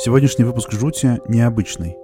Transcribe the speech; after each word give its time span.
Сегодняшний 0.00 0.44
выпуск 0.44 0.70
«Жути» 0.70 1.20
необычный. 1.26 1.96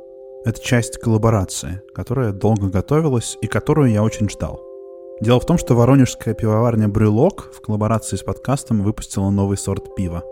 Это 0.44 0.60
часть 0.60 0.98
коллаборации, 0.98 1.80
которая 1.94 2.32
долго 2.32 2.68
готовилась 2.68 3.38
и 3.40 3.46
которую 3.46 3.92
я 3.92 4.02
очень 4.02 4.28
ждал. 4.28 4.60
Дело 5.20 5.38
в 5.38 5.46
том, 5.46 5.58
что 5.58 5.76
воронежская 5.76 6.34
пивоварня 6.34 6.88
«Брюлок» 6.88 7.52
в 7.54 7.60
коллаборации 7.60 8.16
с 8.16 8.24
подкастом 8.24 8.82
выпустила 8.82 9.30
новый 9.30 9.56
сорт 9.56 9.94
пива. 9.94 10.24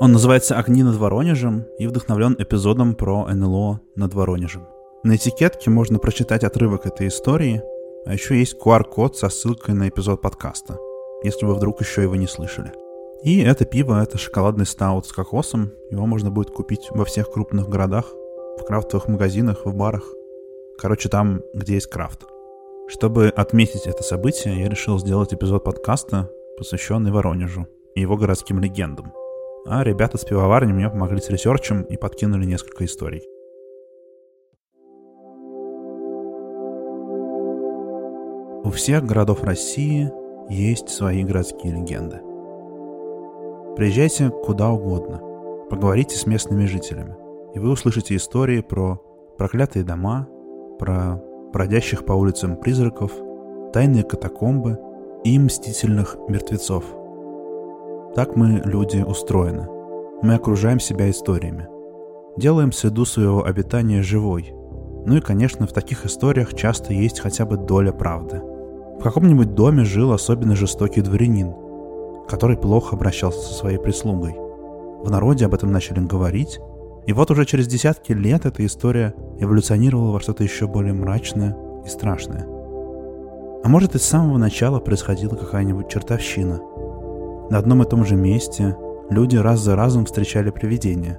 Он 0.00 0.12
называется 0.12 0.56
«Огни 0.58 0.82
над 0.82 0.96
Воронежем» 0.96 1.64
и 1.78 1.86
вдохновлен 1.86 2.36
эпизодом 2.38 2.94
про 2.94 3.26
НЛО 3.26 3.80
над 3.96 4.12
Воронежем. 4.12 4.66
На 5.02 5.16
этикетке 5.16 5.70
можно 5.70 5.98
прочитать 5.98 6.44
отрывок 6.44 6.84
этой 6.84 7.08
истории, 7.08 7.62
а 8.04 8.12
еще 8.12 8.38
есть 8.38 8.54
QR-код 8.62 9.16
со 9.16 9.30
ссылкой 9.30 9.74
на 9.74 9.88
эпизод 9.88 10.20
подкаста, 10.20 10.76
если 11.24 11.46
вы 11.46 11.54
вдруг 11.54 11.80
еще 11.80 12.02
его 12.02 12.16
не 12.16 12.26
слышали. 12.26 12.70
И 13.22 13.40
это 13.40 13.64
пиво— 13.64 14.00
это 14.02 14.16
шоколадный 14.16 14.66
стаут 14.66 15.06
с 15.06 15.12
кокосом. 15.12 15.72
Его 15.90 16.06
можно 16.06 16.30
будет 16.30 16.50
купить 16.50 16.88
во 16.90 17.04
всех 17.04 17.32
крупных 17.32 17.68
городах, 17.68 18.12
в 18.58 18.64
крафтовых 18.64 19.08
магазинах, 19.08 19.66
в 19.66 19.74
барах. 19.74 20.04
Короче, 20.78 21.08
там, 21.08 21.42
где 21.52 21.74
есть 21.74 21.88
крафт. 21.88 22.24
Чтобы 22.88 23.28
отметить 23.28 23.86
это 23.86 24.02
событие, 24.04 24.60
я 24.60 24.68
решил 24.68 24.98
сделать 25.00 25.34
эпизод 25.34 25.64
подкаста, 25.64 26.30
посвященный 26.56 27.10
Воронежу 27.10 27.66
и 27.96 28.00
его 28.00 28.16
городским 28.16 28.60
легендам. 28.60 29.12
А 29.66 29.82
ребята 29.82 30.16
с 30.16 30.24
пивоварни 30.24 30.72
мне 30.72 30.88
помогли 30.88 31.20
с 31.20 31.28
ресерчем 31.28 31.82
и 31.82 31.96
подкинули 31.96 32.46
несколько 32.46 32.84
историй. 32.84 33.22
У 38.64 38.70
всех 38.70 39.04
городов 39.04 39.42
России 39.42 40.10
есть 40.48 40.88
свои 40.88 41.24
городские 41.24 41.72
легенды. 41.74 42.20
Приезжайте 43.78 44.30
куда 44.30 44.72
угодно, 44.72 45.20
поговорите 45.70 46.16
с 46.16 46.26
местными 46.26 46.64
жителями, 46.64 47.14
и 47.54 47.60
вы 47.60 47.70
услышите 47.70 48.16
истории 48.16 48.60
про 48.60 49.00
проклятые 49.38 49.84
дома, 49.84 50.26
про 50.80 51.22
бродящих 51.52 52.04
по 52.04 52.12
улицам 52.12 52.56
призраков, 52.56 53.12
тайные 53.72 54.02
катакомбы 54.02 54.80
и 55.22 55.38
мстительных 55.38 56.16
мертвецов. 56.26 56.86
Так 58.16 58.34
мы, 58.34 58.60
люди, 58.64 59.00
устроены. 59.00 59.68
Мы 60.22 60.34
окружаем 60.34 60.80
себя 60.80 61.08
историями. 61.08 61.68
Делаем 62.36 62.72
среду 62.72 63.04
своего 63.04 63.44
обитания 63.44 64.02
живой. 64.02 64.52
Ну 65.06 65.18
и, 65.18 65.20
конечно, 65.20 65.68
в 65.68 65.72
таких 65.72 66.04
историях 66.04 66.52
часто 66.54 66.92
есть 66.94 67.20
хотя 67.20 67.46
бы 67.46 67.56
доля 67.56 67.92
правды. 67.92 68.42
В 68.98 69.02
каком-нибудь 69.04 69.54
доме 69.54 69.84
жил 69.84 70.10
особенно 70.10 70.56
жестокий 70.56 71.00
дворянин– 71.00 71.54
который 72.28 72.56
плохо 72.56 72.96
обращался 72.96 73.40
со 73.40 73.54
своей 73.54 73.78
прислугой. 73.78 74.34
В 75.02 75.10
народе 75.10 75.46
об 75.46 75.54
этом 75.54 75.72
начали 75.72 76.00
говорить, 76.00 76.60
и 77.06 77.12
вот 77.12 77.30
уже 77.30 77.46
через 77.46 77.66
десятки 77.66 78.12
лет 78.12 78.44
эта 78.44 78.64
история 78.66 79.14
эволюционировала 79.38 80.12
во 80.12 80.20
что-то 80.20 80.42
еще 80.42 80.66
более 80.66 80.92
мрачное 80.92 81.56
и 81.84 81.88
страшное. 81.88 82.46
А 83.64 83.68
может 83.68 83.94
и 83.94 83.98
с 83.98 84.02
самого 84.02 84.38
начала 84.38 84.78
происходила 84.78 85.34
какая-нибудь 85.34 85.88
чертовщина. 85.88 86.60
На 87.50 87.58
одном 87.58 87.82
и 87.82 87.88
том 87.88 88.04
же 88.04 88.14
месте 88.14 88.76
люди 89.10 89.36
раз 89.36 89.60
за 89.60 89.74
разом 89.74 90.04
встречали 90.04 90.50
привидения. 90.50 91.18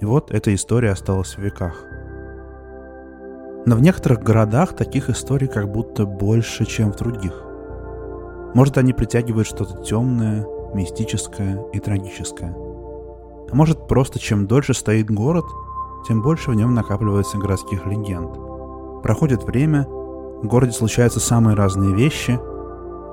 И 0.00 0.04
вот 0.04 0.30
эта 0.30 0.54
история 0.54 0.92
осталась 0.92 1.36
в 1.36 1.38
веках. 1.38 1.84
Но 3.66 3.76
в 3.76 3.80
некоторых 3.82 4.22
городах 4.22 4.74
таких 4.74 5.10
историй 5.10 5.48
как 5.48 5.70
будто 5.70 6.06
больше, 6.06 6.64
чем 6.64 6.92
в 6.92 6.96
других. 6.96 7.45
Может, 8.56 8.78
они 8.78 8.94
притягивают 8.94 9.46
что-то 9.46 9.82
темное, 9.82 10.46
мистическое 10.72 11.62
и 11.74 11.78
трагическое. 11.78 12.56
А 12.56 13.54
может, 13.54 13.86
просто 13.86 14.18
чем 14.18 14.46
дольше 14.46 14.72
стоит 14.72 15.10
город, 15.10 15.44
тем 16.08 16.22
больше 16.22 16.52
в 16.52 16.54
нем 16.54 16.74
накапливается 16.74 17.36
городских 17.36 17.84
легенд. 17.84 18.32
Проходит 19.02 19.44
время, 19.44 19.84
в 19.86 20.46
городе 20.46 20.72
случаются 20.72 21.20
самые 21.20 21.54
разные 21.54 21.94
вещи, 21.94 22.40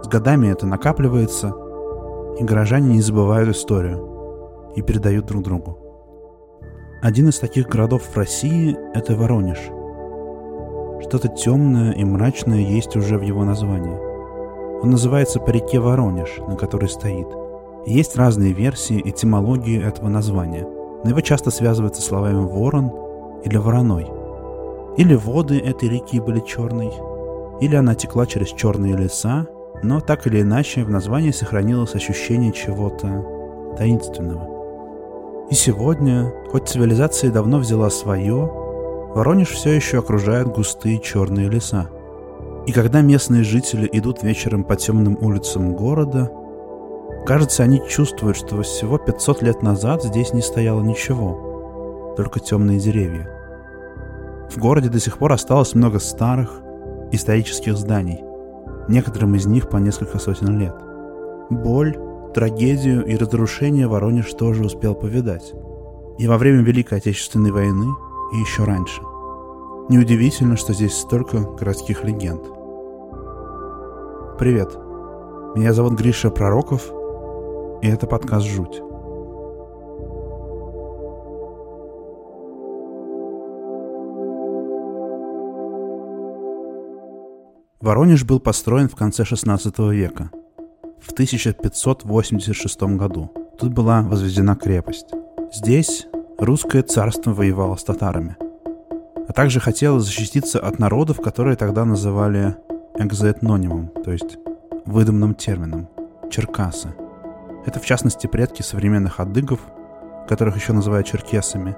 с 0.02 0.08
годами 0.08 0.48
это 0.48 0.66
накапливается, 0.66 1.54
и 2.40 2.44
горожане 2.46 2.94
не 2.94 3.02
забывают 3.02 3.50
историю 3.50 4.72
и 4.78 4.82
передают 4.82 5.26
друг 5.26 5.44
другу. 5.44 5.78
Один 7.02 7.28
из 7.28 7.40
таких 7.40 7.68
городов 7.68 8.04
в 8.04 8.16
России– 8.16 8.78
это 8.94 9.14
Воронеж. 9.14 9.60
Что-то 11.06 11.28
темное 11.28 11.92
и 11.92 12.06
мрачное 12.06 12.60
есть 12.60 12.96
уже 12.96 13.18
в 13.18 13.24
его 13.24 13.44
названии– 13.44 14.13
он 14.84 14.90
называется 14.90 15.40
по 15.40 15.50
реке 15.50 15.80
Воронеж, 15.80 16.40
на 16.46 16.58
которой 16.58 16.90
стоит. 16.90 17.28
Есть 17.86 18.18
разные 18.18 18.52
версии 18.52 19.02
этимологии 19.04 19.82
этого 19.82 20.10
названия, 20.10 20.68
но 21.04 21.10
его 21.10 21.22
часто 21.22 21.52
связывают 21.52 21.96
со 21.96 22.02
словами 22.02 22.44
«ворон» 22.44 22.92
или 23.46 23.56
«вороной». 23.56 24.08
Или 24.98 25.16
воды 25.16 25.58
этой 25.58 25.88
реки 25.88 26.20
были 26.20 26.42
черной, 26.42 26.92
или 27.62 27.78
она 27.78 27.96
текла 27.96 28.26
через 28.26 28.50
черные 28.50 28.98
леса, 28.98 29.48
но 29.84 30.02
так 30.02 30.28
или 30.28 30.42
иначе 30.42 30.84
в 30.84 30.90
названии 30.90 31.32
сохранилось 31.32 31.96
ощущение 31.96 32.52
чего-то 32.52 33.26
таинственного. 33.78 35.48
И 35.50 35.54
сегодня, 35.56 36.34
хоть 36.52 36.68
цивилизация 36.68 37.32
давно 37.32 37.60
взяла 37.60 37.90
свое, 37.90 38.52
Воронеж 39.16 39.50
все 39.50 39.72
еще 39.72 40.00
окружает 40.00 40.48
густые 40.48 41.00
черные 41.00 41.48
леса– 41.48 41.88
и 42.66 42.72
когда 42.72 43.02
местные 43.02 43.44
жители 43.44 43.90
идут 43.92 44.24
вечером 44.24 44.64
по 44.64 44.76
темным 44.76 45.18
улицам 45.20 45.74
города, 45.76 46.32
кажется, 47.26 47.64
они 47.64 47.82
чувствуют, 47.90 48.38
что 48.38 48.62
всего 48.62 48.98
500 48.98 49.42
лет 49.42 49.62
назад 49.62 50.04
здесь 50.04 50.34
не 50.34 50.42
стояло 50.42 50.82
ничего, 50.82 52.14
только 52.16 52.40
темные 52.40 52.80
деревья. 52.80 53.30
В 54.50 54.58
городе 54.58 54.90
до 54.90 55.00
сих 55.00 55.18
пор 55.18 55.34
осталось 55.34 55.76
много 55.76 56.00
старых 56.00 56.62
исторических 57.12 57.78
зданий, 57.78 58.22
некоторым 58.88 59.36
из 59.36 59.46
них 59.46 59.70
по 59.70 59.78
несколько 59.78 60.18
сотен 60.18 60.58
лет. 60.58 60.76
Боль, 61.50 61.98
трагедию 62.34 63.06
и 63.06 63.18
разрушение 63.18 63.88
Воронеж 63.88 64.34
тоже 64.34 64.64
успел 64.64 64.96
повидать. 64.96 65.54
И 66.18 66.28
во 66.28 66.38
время 66.38 66.62
Великой 66.62 67.00
Отечественной 67.00 67.52
войны, 67.52 67.88
и 68.34 68.38
еще 68.38 68.64
раньше. 68.64 69.02
Неудивительно, 69.90 70.56
что 70.56 70.72
здесь 70.74 70.96
столько 70.96 71.40
городских 71.42 72.06
легенд. 72.06 72.42
Привет. 74.40 74.74
Меня 75.58 75.74
зовут 75.74 76.00
Гриша 76.00 76.30
Пророков, 76.30 76.90
и 77.82 77.88
это 77.90 78.08
подкаст 78.08 78.46
«Жуть». 78.46 78.82
Воронеж 87.82 88.24
был 88.24 88.40
построен 88.40 88.88
в 88.88 88.96
конце 88.96 89.24
XVI 89.24 89.94
века, 89.94 90.32
в 91.02 91.12
1586 91.12 92.82
году. 92.96 93.30
Тут 93.60 93.74
была 93.74 94.02
возведена 94.02 94.56
крепость. 94.56 95.08
Здесь 95.52 96.08
русское 96.40 96.84
царство 96.84 97.34
воевало 97.34 97.76
с 97.76 97.84
татарами– 97.84 98.38
а 99.28 99.34
также 99.34 99.60
хотела 99.60 100.00
защититься 100.00 100.60
от 100.60 100.80
народов, 100.80 101.22
которые 101.22 101.56
тогда 101.56 101.86
называли 101.86 102.56
экзоэтнонимом, 102.96 103.88
то 104.04 104.12
есть 104.12 104.38
выдуманным 104.86 105.34
термином– 105.34 105.88
черкасы. 106.30 106.94
Это, 107.66 107.80
в 107.80 107.86
частности, 107.86 108.28
предки 108.28 108.62
современных 108.62 109.20
адыгов, 109.20 109.60
которых 110.28 110.58
еще 110.58 110.74
называют 110.74 111.08
черкесами, 111.08 111.76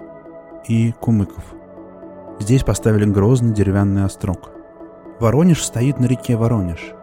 и 0.68 0.92
кумыков. 0.94 1.44
Здесь 2.40 2.64
поставили 2.64 3.06
грозный 3.06 3.54
деревянный 3.54 4.04
острог. 4.04 4.50
Воронеж 5.20 5.64
стоит 5.64 6.00
на 6.00 6.06
реке 6.06 6.36
Воронеж. 6.36 6.94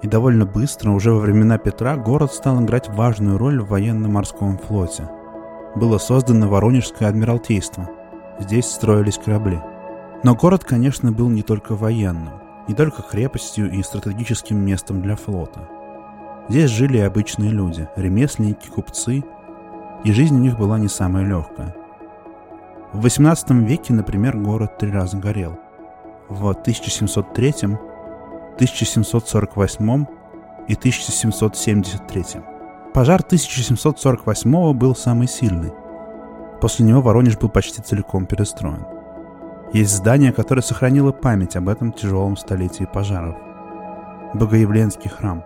И 0.00 0.08
довольно 0.08 0.46
быстро, 0.46 0.90
уже 0.90 1.12
во 1.12 1.20
времена 1.20 1.58
Петра, 1.58 1.96
город 1.96 2.32
стал 2.32 2.60
играть 2.64 2.88
важную 2.88 3.38
роль 3.38 3.60
в 3.60 3.68
военно-морском 3.68 4.58
флоте. 4.58 5.08
Было 5.76 5.98
создано 5.98 6.48
Воронежское 6.48 7.08
адмиралтейство. 7.08 7.88
Здесь 8.40 8.66
строились 8.66 9.18
корабли– 9.18 9.60
но 10.22 10.34
город, 10.34 10.64
конечно, 10.64 11.12
был 11.12 11.28
не 11.28 11.42
только 11.42 11.74
военным, 11.74 12.34
не 12.68 12.74
только 12.74 13.02
крепостью 13.02 13.70
и 13.70 13.82
стратегическим 13.82 14.64
местом 14.64 15.02
для 15.02 15.16
флота. 15.16 15.68
Здесь 16.48 16.70
жили 16.70 16.98
обычные 16.98 17.50
люди, 17.50 17.88
ремесленники, 17.96 18.68
купцы, 18.68 19.24
и 20.04 20.12
жизнь 20.12 20.34
у 20.34 20.38
них 20.38 20.58
была 20.58 20.78
не 20.78 20.88
самая 20.88 21.24
легкая. 21.24 21.74
В 22.92 23.04
XVIII 23.06 23.64
веке, 23.64 23.94
например, 23.94 24.36
город 24.36 24.78
три 24.78 24.90
раза 24.90 25.16
горел. 25.16 25.58
В 26.28 26.48
1703, 26.48 27.54
1748 28.56 30.06
и 30.68 30.74
1773. 30.74 32.24
Пожар 32.92 33.22
1748 33.22 34.72
был 34.74 34.94
самый 34.94 35.26
сильный. 35.26 35.72
После 36.60 36.84
него 36.84 37.00
Воронеж 37.00 37.38
был 37.38 37.48
почти 37.48 37.80
целиком 37.80 38.26
перестроен. 38.26 38.84
Есть 39.72 39.96
здание, 39.96 40.32
которое 40.32 40.60
сохранило 40.60 41.12
память 41.12 41.56
об 41.56 41.68
этом 41.68 41.92
тяжелом 41.92 42.36
столетии 42.36 42.84
пожаров. 42.84 43.36
Богоявленский 44.34 45.08
храм. 45.08 45.44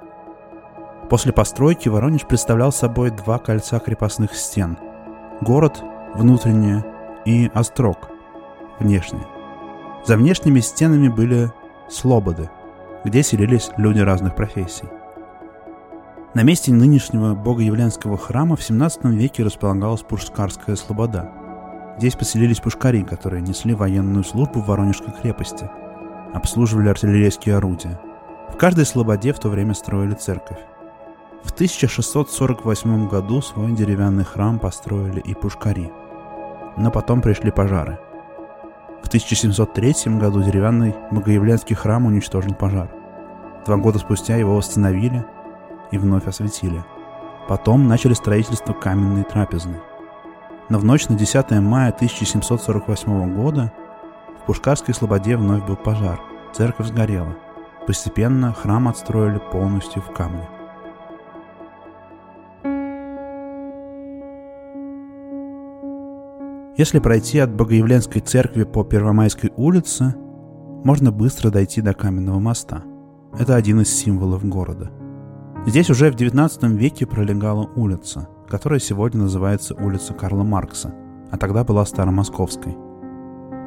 После 1.08 1.32
постройки 1.32 1.88
Воронеж 1.88 2.26
представлял 2.26 2.72
собой 2.72 3.12
два 3.12 3.38
кольца 3.38 3.78
крепостных 3.78 4.34
стен. 4.34 4.76
Город, 5.40 5.82
внутреннее, 6.14 6.84
и 7.24 7.50
острог, 7.54 8.08
внешний. 8.80 9.22
За 10.04 10.16
внешними 10.16 10.60
стенами 10.60 11.08
были 11.08 11.52
слободы, 11.88 12.50
где 13.04 13.22
селились 13.22 13.70
люди 13.76 14.00
разных 14.00 14.34
профессий. 14.34 14.88
На 16.34 16.42
месте 16.42 16.72
нынешнего 16.72 17.34
богоявленского 17.34 18.18
храма 18.18 18.56
в 18.56 18.62
17 18.62 19.04
веке 19.04 19.44
располагалась 19.44 20.02
Пушкарская 20.02 20.74
слобода. 20.76 21.30
Здесь 21.98 22.14
поселились 22.14 22.60
пушкари, 22.60 23.02
которые 23.02 23.40
несли 23.40 23.72
военную 23.72 24.22
службу 24.22 24.60
в 24.60 24.66
Воронежской 24.66 25.12
крепости, 25.12 25.70
обслуживали 26.34 26.88
артиллерийские 26.88 27.56
орудия. 27.56 27.98
В 28.52 28.56
каждой 28.56 28.84
слободе 28.84 29.32
в 29.32 29.38
то 29.38 29.48
время 29.48 29.72
строили 29.72 30.14
церковь. 30.14 30.58
В 31.42 31.52
1648 31.52 33.08
году 33.08 33.40
свой 33.40 33.72
деревянный 33.72 34.24
храм 34.24 34.58
построили 34.58 35.20
и 35.20 35.34
пушкари. 35.34 35.90
Но 36.76 36.90
потом 36.90 37.22
пришли 37.22 37.50
пожары. 37.50 37.98
В 39.02 39.08
1703 39.08 40.18
году 40.18 40.42
деревянный 40.42 40.94
Богоявленский 41.10 41.76
храм 41.76 42.04
уничтожил 42.04 42.54
пожар. 42.54 42.90
Два 43.64 43.76
года 43.76 43.98
спустя 43.98 44.36
его 44.36 44.56
восстановили 44.56 45.24
и 45.92 45.98
вновь 45.98 46.26
осветили. 46.26 46.84
Потом 47.48 47.86
начали 47.88 48.14
строительство 48.14 48.72
каменной 48.72 49.24
трапезной. 49.24 49.80
Но 50.68 50.78
в 50.78 50.84
ночь 50.84 51.08
на 51.08 51.16
10 51.16 51.50
мая 51.60 51.92
1748 51.92 53.34
года 53.34 53.72
в 54.42 54.46
Пушкарской 54.46 54.94
слободе 54.94 55.36
вновь 55.36 55.64
был 55.64 55.76
пожар. 55.76 56.20
Церковь 56.52 56.88
сгорела. 56.88 57.36
Постепенно 57.86 58.52
храм 58.52 58.88
отстроили 58.88 59.40
полностью 59.52 60.02
в 60.02 60.12
камне. 60.12 60.48
Если 66.76 66.98
пройти 66.98 67.38
от 67.38 67.54
Богоявленской 67.54 68.20
церкви 68.20 68.64
по 68.64 68.84
Первомайской 68.84 69.50
улице, 69.56 70.14
можно 70.84 71.10
быстро 71.10 71.50
дойти 71.50 71.80
до 71.80 71.94
Каменного 71.94 72.38
моста. 72.38 72.82
Это 73.38 73.54
один 73.54 73.80
из 73.80 73.88
символов 73.88 74.44
города. 74.44 74.90
Здесь 75.66 75.88
уже 75.90 76.10
в 76.10 76.16
XIX 76.16 76.76
веке 76.76 77.06
пролегала 77.06 77.70
улица, 77.76 78.28
которая 78.48 78.80
сегодня 78.80 79.22
называется 79.22 79.74
улица 79.74 80.14
Карла 80.14 80.44
Маркса, 80.44 80.94
а 81.30 81.38
тогда 81.38 81.64
была 81.64 81.84
Старомосковской. 81.84 82.76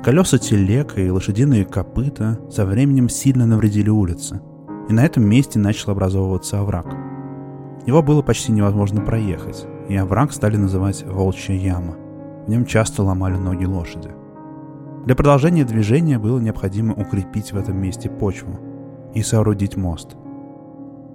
Колеса 0.03 0.37
телег 0.37 0.97
и 0.97 1.09
лошадиные 1.09 1.65
копыта 1.65 2.39
со 2.49 2.65
временем 2.65 3.09
сильно 3.09 3.45
навредили 3.45 3.89
улице, 3.89 4.41
и 4.87 4.93
на 4.93 5.05
этом 5.05 5.23
месте 5.23 5.59
начал 5.59 5.91
образовываться 5.91 6.59
овраг. 6.59 6.87
Его 7.85 8.01
было 8.01 8.21
почти 8.21 8.51
невозможно 8.51 9.01
проехать, 9.01 9.65
и 9.89 9.95
овраг 9.95 10.31
стали 10.31 10.55
называть 10.55 11.03
«Волчья 11.05 11.55
яма». 11.55 11.95
В 12.45 12.49
нем 12.49 12.65
часто 12.65 13.03
ломали 13.03 13.37
ноги 13.37 13.65
лошади. 13.65 14.09
Для 15.05 15.15
продолжения 15.15 15.65
движения 15.65 16.19
было 16.19 16.39
необходимо 16.39 16.93
укрепить 16.93 17.51
в 17.51 17.57
этом 17.57 17.77
месте 17.77 18.09
почву 18.09 18.59
и 19.13 19.21
соорудить 19.21 19.75
мост. 19.75 20.15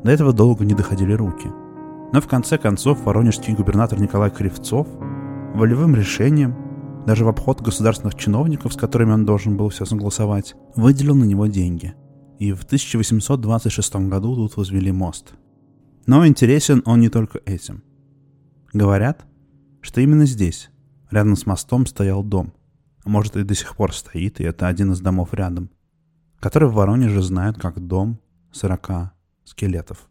До 0.02 0.10
этого 0.10 0.32
долго 0.32 0.64
не 0.64 0.74
доходили 0.74 1.12
руки. 1.12 1.48
Но 2.14 2.20
в 2.20 2.28
конце 2.28 2.58
концов 2.58 3.04
воронежский 3.04 3.54
губернатор 3.54 4.00
Николай 4.00 4.30
Кривцов 4.30 4.86
волевым 5.56 5.96
решением, 5.96 6.54
даже 7.08 7.24
в 7.24 7.28
обход 7.28 7.60
государственных 7.60 8.14
чиновников, 8.14 8.72
с 8.72 8.76
которыми 8.76 9.10
он 9.10 9.26
должен 9.26 9.56
был 9.56 9.68
все 9.70 9.84
согласовать, 9.84 10.54
выделил 10.76 11.16
на 11.16 11.24
него 11.24 11.48
деньги. 11.48 11.96
И 12.38 12.52
в 12.52 12.62
1826 12.62 13.96
году 14.08 14.36
тут 14.36 14.56
возвели 14.56 14.92
мост. 14.92 15.34
Но 16.06 16.24
интересен 16.24 16.82
он 16.84 17.00
не 17.00 17.08
только 17.08 17.40
этим. 17.46 17.82
Говорят, 18.72 19.26
что 19.80 20.00
именно 20.00 20.24
здесь, 20.24 20.70
Рядом 21.10 21.34
с 21.34 21.46
мостом 21.46 21.84
стоял 21.84 22.22
дом. 22.22 22.54
А 23.04 23.08
может 23.08 23.36
и 23.36 23.42
до 23.42 23.56
сих 23.56 23.74
пор 23.74 23.92
стоит, 23.92 24.38
и 24.38 24.44
это 24.44 24.68
один 24.68 24.92
из 24.92 25.00
домов 25.00 25.34
рядом. 25.34 25.68
Который 26.38 26.68
в 26.68 26.74
Воронеже 26.74 27.22
знают 27.22 27.58
как 27.58 27.84
дом 27.84 28.20
40 28.52 29.12
скелетов. 29.42 30.08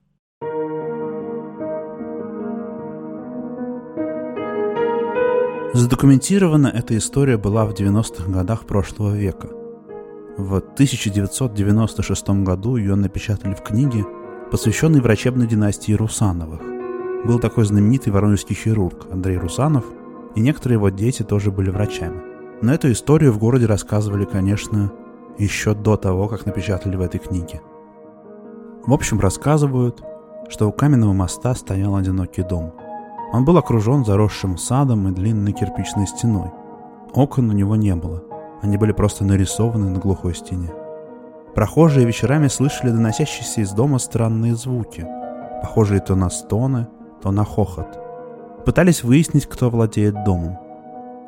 Задокументирована 5.73 6.67
эта 6.67 6.97
история 6.97 7.37
была 7.37 7.65
в 7.65 7.73
90-х 7.73 8.31
годах 8.31 8.65
прошлого 8.65 9.15
века. 9.15 9.49
В 10.37 10.55
1996 10.55 12.29
году 12.43 12.75
ее 12.75 12.95
напечатали 12.95 13.53
в 13.53 13.61
книге, 13.61 14.05
посвященной 14.51 15.01
врачебной 15.01 15.47
династии 15.47 15.93
Русановых. 15.93 16.61
Был 17.25 17.39
такой 17.39 17.65
знаменитый 17.65 18.13
воронежский 18.13 18.55
хирург 18.55 19.07
Андрей 19.11 19.37
Русанов– 19.37 19.85
и 20.35 20.41
некоторые 20.41 20.77
его 20.77 20.89
дети 20.89 21.23
тоже 21.23 21.51
были 21.51 21.69
врачами. 21.69 22.21
Но 22.61 22.73
эту 22.73 22.91
историю 22.91 23.31
в 23.31 23.39
городе 23.39 23.65
рассказывали, 23.65 24.25
конечно, 24.25 24.91
еще 25.37 25.73
до 25.73 25.97
того, 25.97 26.27
как 26.27 26.45
напечатали 26.45 26.95
в 26.95 27.01
этой 27.01 27.19
книге. 27.19 27.61
В 28.85 28.93
общем, 28.93 29.19
рассказывают, 29.19 30.01
что 30.49 30.67
у 30.67 30.71
каменного 30.71 31.13
моста 31.13 31.55
стоял 31.55 31.95
одинокий 31.95 32.43
дом. 32.43 32.73
Он 33.33 33.43
был 33.43 33.57
окружен 33.57 34.05
заросшим 34.05 34.57
садом 34.57 35.09
и 35.09 35.11
длинной 35.11 35.51
кирпичной 35.51 36.07
стеной. 36.07 36.51
Окон 37.13 37.49
у 37.49 37.53
него 37.53 37.75
не 37.75 37.95
было, 37.95 38.23
они 38.61 38.77
были 38.77 38.93
просто 38.93 39.25
нарисованы 39.25 39.89
на 39.89 39.99
глухой 39.99 40.33
стене. 40.33 40.71
Прохожие 41.53 42.05
вечерами 42.05 42.47
слышали 42.47 42.91
доносящиеся 42.91 43.59
из 43.59 43.71
дома 43.71 43.99
странные 43.99 44.55
звуки, 44.55 45.05
похожие 45.61 45.99
то 45.99 46.15
на 46.15 46.29
стоны, 46.29 46.87
то 47.21 47.31
на 47.31 47.43
хохот– 47.43 47.99
Пытались 48.65 49.03
выяснить, 49.03 49.45
кто 49.45 49.69
владеет 49.69 50.23
домом. 50.23 50.57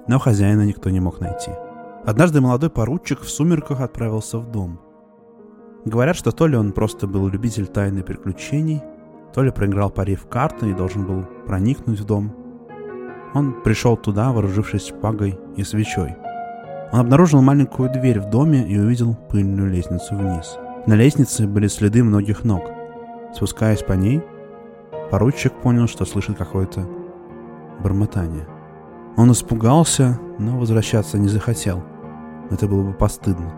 Но 0.07 0.19
хозяина 0.19 0.61
никто 0.61 0.89
не 0.89 1.01
мог 1.01 1.19
найти. 1.19 1.51
Однажды 2.05 2.39
молодой 2.39 2.69
поручик 2.69 3.21
в 3.21 3.29
сумерках 3.29 3.81
отправился 3.81 4.37
в 4.39 4.49
дом. 4.51 4.79
Говорят, 5.83 6.15
что 6.15 6.31
то 6.31 6.47
ли 6.47 6.55
он 6.55 6.71
просто 6.71 7.07
был 7.07 7.27
любитель 7.27 7.67
тайны 7.67 8.03
приключений, 8.03 8.81
то 9.35 9.43
ли 9.43 9.51
проиграл 9.51 9.89
пари 9.89 10.15
в 10.15 10.27
карты 10.27 10.69
и 10.69 10.73
должен 10.73 11.05
был 11.05 11.25
проникнуть 11.45 11.99
в 11.99 12.05
дом. 12.05 12.33
Он 13.33 13.53
пришел 13.63 13.97
туда, 13.97 14.31
вооружившись 14.31 14.87
шпагой 14.87 15.37
и 15.57 15.63
свечой. 15.65 16.15
Он 16.93 17.01
обнаружил 17.01 17.41
маленькую 17.41 17.91
дверь 17.91 18.21
в 18.21 18.29
доме 18.29 18.65
и 18.65 18.79
увидел 18.79 19.13
пыльную 19.29 19.69
лестницу 19.69 20.15
вниз. 20.15 20.57
На 20.87 20.93
лестнице 20.93 21.47
были 21.47 21.67
следы 21.67 22.01
многих 22.01 22.45
ног. 22.45 22.63
Спускаясь 23.35 23.83
по 23.83 23.91
ней, 23.91 24.23
поручик 25.11 25.51
понял, 25.51 25.89
что 25.89 26.05
слышит 26.05 26.37
какое-то 26.37 26.87
бормотание. 27.83 28.47
Он 29.17 29.33
испугался, 29.33 30.17
но 30.39 30.57
возвращаться 30.57 31.17
не 31.17 31.27
захотел. 31.27 31.83
Это 32.51 32.69
было 32.69 32.83
бы 32.83 32.93
постыдно. 32.93 33.53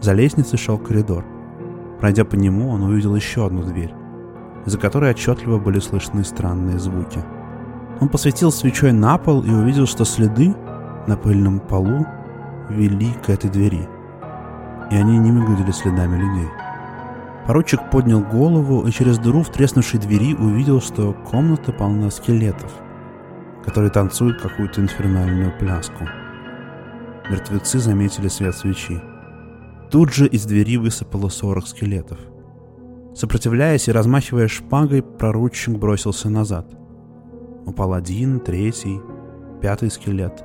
За 0.00 0.14
лестницей 0.14 0.58
шел 0.58 0.78
коридор. 0.78 1.22
Пройдя 2.00 2.24
по 2.24 2.36
нему, 2.36 2.70
он 2.70 2.82
увидел 2.82 3.14
еще 3.14 3.44
одну 3.44 3.62
дверь, 3.62 3.92
за 4.66 4.78
которой 4.78 5.10
отчетливо 5.10 5.58
были 5.58 5.78
слышны 5.78 6.24
странные 6.24 6.78
звуки. 6.78 7.24
Он 8.00 8.08
посветил 8.08 8.52
свечой 8.52 8.92
на 8.92 9.16
пол 9.16 9.42
и 9.42 9.50
увидел, 9.50 9.86
что 9.86 10.04
следы 10.04 10.54
на 11.06 11.16
пыльном 11.16 11.60
полу 11.60 12.06
вели 12.68 13.12
к 13.24 13.30
этой 13.30 13.48
двери. 13.48 13.88
И 14.90 14.96
они 14.96 15.18
не 15.18 15.32
выглядели 15.32 15.72
следами 15.72 16.16
людей. 16.16 16.48
Поручик 17.46 17.90
поднял 17.90 18.20
голову 18.20 18.86
и 18.86 18.90
через 18.90 19.18
дыру 19.18 19.42
в 19.42 19.48
треснувшей 19.50 20.00
двери 20.00 20.34
увидел, 20.34 20.80
что 20.80 21.14
комната 21.30 21.72
полна 21.72 22.10
скелетов– 22.10 22.72
которые 23.66 23.90
танцуют 23.90 24.40
какую-то 24.40 24.80
инфернальную 24.80 25.52
пляску. 25.58 26.08
Мертвецы 27.28 27.80
заметили 27.80 28.28
свет 28.28 28.54
свечи. 28.54 29.02
Тут 29.90 30.14
же 30.14 30.28
из 30.28 30.46
двери 30.46 30.76
высыпало 30.76 31.28
сорок 31.28 31.66
скелетов. 31.66 32.18
Сопротивляясь 33.16 33.88
и 33.88 33.92
размахивая 33.92 34.46
шпагой, 34.46 35.02
проручик 35.02 35.78
бросился 35.78 36.28
назад. 36.28 36.66
Упал 37.64 37.94
один, 37.94 38.40
третий, 38.40 39.00
пятый 39.62 39.90
скелет. 39.90 40.44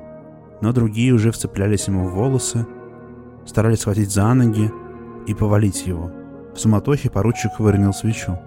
Но 0.61 0.71
другие 0.71 1.11
уже 1.11 1.33
вцеплялись 1.33 1.89
ему 1.89 2.07
в 2.07 2.13
волосы, 2.13 2.65
старались 3.45 3.81
схватить 3.81 4.09
за 4.09 4.33
ноги 4.33 4.71
и 5.27 5.33
повалить 5.33 5.85
его. 5.85 6.11
В 6.55 6.59
суматохе 6.59 7.09
поручик 7.09 7.59
выронил 7.59 7.91
свечу. 7.91 8.39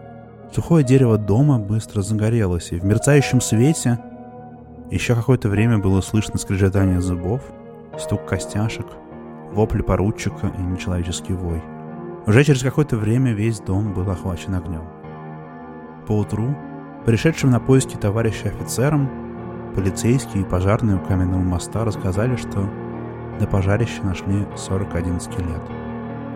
Сухое 0.54 0.86
дерево 0.86 1.18
дома 1.18 1.58
быстро 1.58 2.00
загорелось, 2.00 2.72
и 2.72 2.78
в 2.78 2.84
мерцающем 2.84 3.42
свете 3.42 3.98
еще 4.90 5.14
какое-то 5.14 5.50
время 5.50 5.76
было 5.76 6.00
слышно 6.00 6.38
скрежетание 6.38 7.02
зубов, 7.02 7.42
стук 7.98 8.24
костяшек, 8.24 8.86
вопли 9.52 9.82
поручика 9.82 10.50
и 10.58 10.62
нечеловеческий 10.62 11.34
вой. 11.34 11.62
Уже 12.26 12.42
через 12.42 12.62
какое-то 12.62 12.96
время 12.96 13.32
весь 13.32 13.60
дом 13.60 13.92
был 13.92 14.10
охвачен 14.10 14.54
огнем. 14.54 14.84
Поутру, 16.06 16.56
пришедшим 17.04 17.50
на 17.50 17.60
поиски 17.60 17.96
товарища 17.96 18.48
офицерам, 18.48 19.10
полицейские 19.74 20.42
и 20.42 20.46
пожарные 20.46 20.96
у 20.96 21.00
каменного 21.00 21.42
моста 21.42 21.84
рассказали, 21.84 22.36
что 22.36 22.70
до 23.38 23.46
пожарища 23.46 24.02
нашли 24.02 24.46
41 24.56 25.20
скелет 25.20 25.62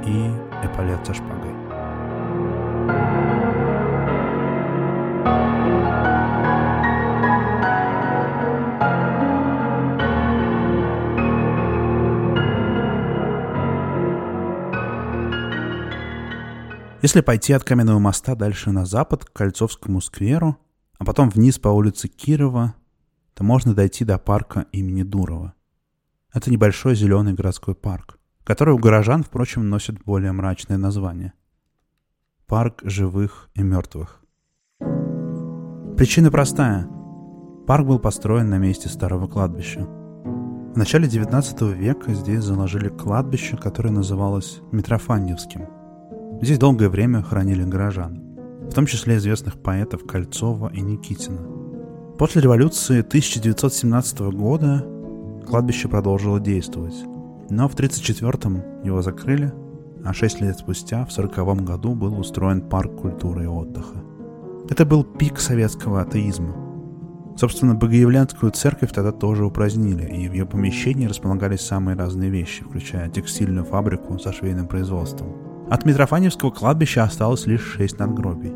и 0.04 0.30
эполет 0.62 1.06
со 1.06 1.14
шпагой. 1.14 1.47
Если 17.08 17.22
пойти 17.22 17.54
от 17.54 17.64
Каменного 17.64 17.98
моста 17.98 18.34
дальше 18.34 18.70
на 18.70 18.84
запад 18.84 19.24
к 19.24 19.32
Кольцовскому 19.32 20.02
скверу, 20.02 20.58
а 20.98 21.06
потом 21.06 21.30
вниз 21.30 21.58
по 21.58 21.68
улице 21.68 22.06
Кирова, 22.06 22.74
то 23.32 23.42
можно 23.42 23.72
дойти 23.72 24.04
до 24.04 24.18
парка 24.18 24.66
имени 24.72 25.04
Дурова. 25.04 25.54
Это 26.34 26.50
небольшой 26.50 26.94
зеленый 26.94 27.32
городской 27.32 27.74
парк, 27.74 28.18
который 28.44 28.74
у 28.74 28.78
горожан, 28.78 29.22
впрочем, 29.22 29.70
носит 29.70 30.04
более 30.04 30.32
мрачное 30.32 30.76
название. 30.76 31.32
Парк 32.46 32.82
живых 32.84 33.48
и 33.54 33.62
мертвых. 33.62 34.20
Причина 35.96 36.30
простая. 36.30 36.90
Парк 37.66 37.86
был 37.86 38.00
построен 38.00 38.50
на 38.50 38.58
месте 38.58 38.90
старого 38.90 39.28
кладбища. 39.28 39.80
В 39.80 40.76
начале 40.76 41.08
19 41.08 41.62
века 41.74 42.12
здесь 42.12 42.44
заложили 42.44 42.90
кладбище, 42.90 43.56
которое 43.56 43.92
называлось 43.92 44.60
Митрофаньевским. 44.72 45.77
Здесь 46.40 46.58
долгое 46.58 46.88
время 46.88 47.22
хоронили 47.22 47.64
горожан, 47.64 48.22
в 48.70 48.74
том 48.74 48.86
числе 48.86 49.16
известных 49.16 49.60
поэтов 49.60 50.06
Кольцова 50.06 50.70
и 50.72 50.80
Никитина– 50.80 51.40
После 52.18 52.42
революции 52.42 52.98
1917 52.98 54.18
года 54.32 54.84
кладбище 55.46 55.86
продолжило 55.86 56.40
действовать, 56.40 56.96
но 57.48 57.68
в 57.68 57.76
1934-м 57.76 58.82
его 58.82 59.02
закрыли, 59.02 59.52
а 60.04 60.12
шесть 60.12 60.40
лет 60.40 60.58
спустя, 60.58 61.04
в 61.04 61.16
1940 61.16 61.64
году, 61.64 61.94
был 61.94 62.18
устроен 62.18 62.60
парк 62.60 62.96
культуры 62.96 63.44
и 63.44 63.46
отдыха. 63.46 64.02
Это 64.68 64.84
был 64.84 65.04
пик 65.04 65.38
советского 65.38 66.02
атеизма. 66.02 66.56
Собственно, 67.36 67.76
Богоявленскую 67.76 68.50
церковь 68.50 68.90
тогда 68.92 69.12
тоже 69.12 69.44
упразднили, 69.44 70.12
и 70.12 70.28
в 70.28 70.32
ее 70.32 70.44
помещении 70.44 71.06
располагались 71.06 71.60
самые 71.60 71.96
разные 71.96 72.30
вещи, 72.30 72.64
включая 72.64 73.08
текстильную 73.10 73.64
фабрику 73.64 74.18
со 74.18 74.32
швейным 74.32 74.66
производством. 74.66 75.47
От 75.70 75.84
Митрофаневского 75.84 76.50
кладбища 76.50 77.04
осталось 77.04 77.46
лишь 77.46 77.62
шесть 77.62 77.98
надгробий, 77.98 78.52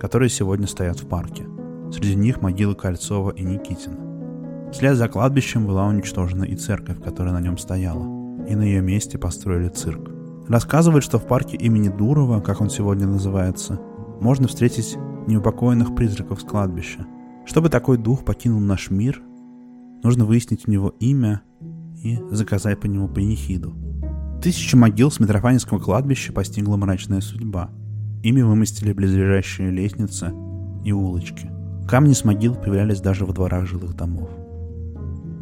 которые 0.00 0.28
сегодня 0.28 0.66
стоят 0.66 1.00
в 1.00 1.08
парке– 1.08 1.46
Среди 1.92 2.16
них 2.16 2.42
могилы 2.42 2.74
Кольцова 2.74 3.30
и 3.30 3.44
Никитина. 3.44 4.70
Вслед 4.72 4.96
за 4.96 5.08
кладбищем 5.08 5.66
была 5.66 5.86
уничтожена 5.86 6.44
и 6.44 6.56
церковь, 6.56 7.00
которая 7.02 7.32
на 7.32 7.40
нем 7.40 7.56
стояла, 7.58 8.04
и 8.46 8.54
на 8.56 8.62
ее 8.62 8.82
месте 8.82 9.18
построили 9.18 9.68
цирк. 9.68 10.10
Рассказывают, 10.48 11.04
что 11.04 11.18
в 11.18 11.26
парке 11.26 11.56
имени 11.56 11.88
Дурова, 11.88 12.40
как 12.40 12.60
он 12.60 12.70
сегодня 12.70 13.06
называется, 13.06 13.80
можно 14.20 14.48
встретить 14.48 14.96
неупокоенных 15.26 15.94
призраков 15.94 16.40
с 16.40 16.44
кладбища. 16.44 17.06
Чтобы 17.46 17.68
такой 17.68 17.98
дух 17.98 18.24
покинул 18.24 18.60
наш 18.60 18.90
мир, 18.90 19.22
нужно 20.02 20.24
выяснить 20.24 20.66
у 20.66 20.70
него 20.70 20.94
имя 20.98 21.42
и 22.02 22.18
заказать 22.30 22.80
по 22.80 22.86
нему 22.86 23.08
панихиду. 23.08 23.74
Тысячи 24.42 24.76
могил 24.76 25.10
с 25.10 25.18
Митрофанинского 25.18 25.78
кладбища 25.78 26.32
постигла 26.32 26.76
мрачная 26.76 27.20
судьба. 27.20 27.70
Ими 28.22 28.42
вымостили 28.42 28.92
близлежащие 28.92 29.70
лестницы 29.70 30.32
и 30.84 30.92
улочки. 30.92 31.50
Камни 31.88 32.12
с 32.12 32.24
могил 32.24 32.54
появлялись 32.54 33.00
даже 33.00 33.24
во 33.24 33.32
дворах 33.32 33.66
жилых 33.66 33.94
домов. 33.94 34.28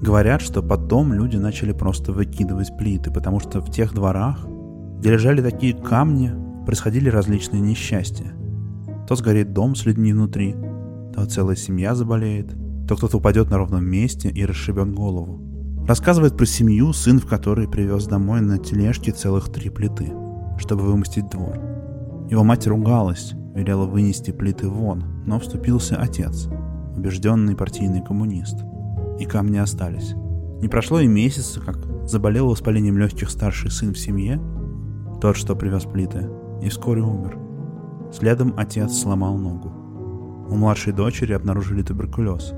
Говорят, 0.01 0.43
что 0.43 0.63
потом 0.63 1.13
люди 1.13 1.37
начали 1.37 1.73
просто 1.73 2.13
выкидывать 2.13 2.77
плиты, 2.77 3.11
потому 3.11 3.41
что 3.41 3.61
в 3.61 3.71
тех 3.71 3.95
дворах, 3.95 4.47
где 4.99 5.13
лежали 5.13 5.43
такие 5.43 5.75
камни, 5.75 6.33
происходили 6.67 7.09
различные 7.09 7.61
несчастья. 7.61 8.33
То 9.09 9.17
сгорит 9.17 9.53
дом 9.53 9.75
с 9.75 9.87
людьми 9.87 10.13
внутри, 10.13 10.55
то 11.15 11.25
целая 11.27 11.57
семья 11.57 11.95
заболеет, 11.95 12.55
то 12.87 12.97
кто-то 12.97 13.19
упадет 13.19 13.51
на 13.51 13.59
ровном 13.59 13.85
месте 13.85 14.29
и 14.29 14.45
расшибет 14.45 14.93
голову. 14.93 15.54
Рассказывает 15.87 16.35
про 16.35 16.47
семью, 16.47 16.95
сын 16.95 17.19
в 17.19 17.27
которой 17.27 17.69
привез 17.69 18.07
домой 18.07 18.41
на 18.41 18.57
тележке 18.57 19.13
целых 19.13 19.53
три 19.53 19.69
плиты, 19.69 20.15
чтобы 20.57 20.83
вымостить 20.83 21.29
двор. 21.29 21.61
Его 22.31 22.43
мать 22.43 22.67
ругалась, 22.67 23.35
велела 23.55 23.85
вынести 23.85 24.31
плиты 24.31 24.67
вон, 24.67 25.05
но 25.27 25.39
вступился 25.39 25.97
отец, 25.97 26.49
убежденный 26.97 27.55
партийный 27.55 28.03
коммунист. 28.03 28.65
И 29.19 29.27
камни 29.27 29.59
остались. 29.59 30.15
Не 30.63 30.69
прошло 30.69 31.01
и 31.01 31.07
месяца, 31.07 31.61
как 31.61 31.77
заболел 32.09 32.49
воспалением 32.49 32.97
легких 32.97 33.29
старший 33.29 33.71
сын 33.71 33.93
в 33.93 33.99
семье, 33.99 34.41
тот, 35.21 35.37
что 35.37 35.55
привез 35.55 35.85
плиты, 35.85 36.31
и 36.63 36.71
вскоре 36.71 37.03
умер. 37.03 37.37
Следом 38.11 38.55
отец 38.57 38.93
сломал 39.01 39.37
ногу. 39.37 39.69
У 40.49 40.57
младшей 40.57 40.95
дочери 40.95 41.35
обнаружили 41.35 41.83
туберкулез. 41.83 42.55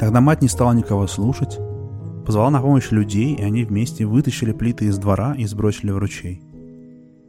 Тогда 0.00 0.20
мать 0.20 0.42
не 0.42 0.48
стала 0.48 0.72
никого 0.72 1.06
слушать, 1.06 1.60
позвала 2.24 2.50
на 2.50 2.60
помощь 2.60 2.90
людей, 2.90 3.34
и 3.34 3.42
они 3.42 3.64
вместе 3.64 4.06
вытащили 4.06 4.52
плиты 4.52 4.86
из 4.86 4.98
двора 4.98 5.34
и 5.34 5.44
сбросили 5.46 5.90
в 5.90 5.98
ручей. 5.98 6.42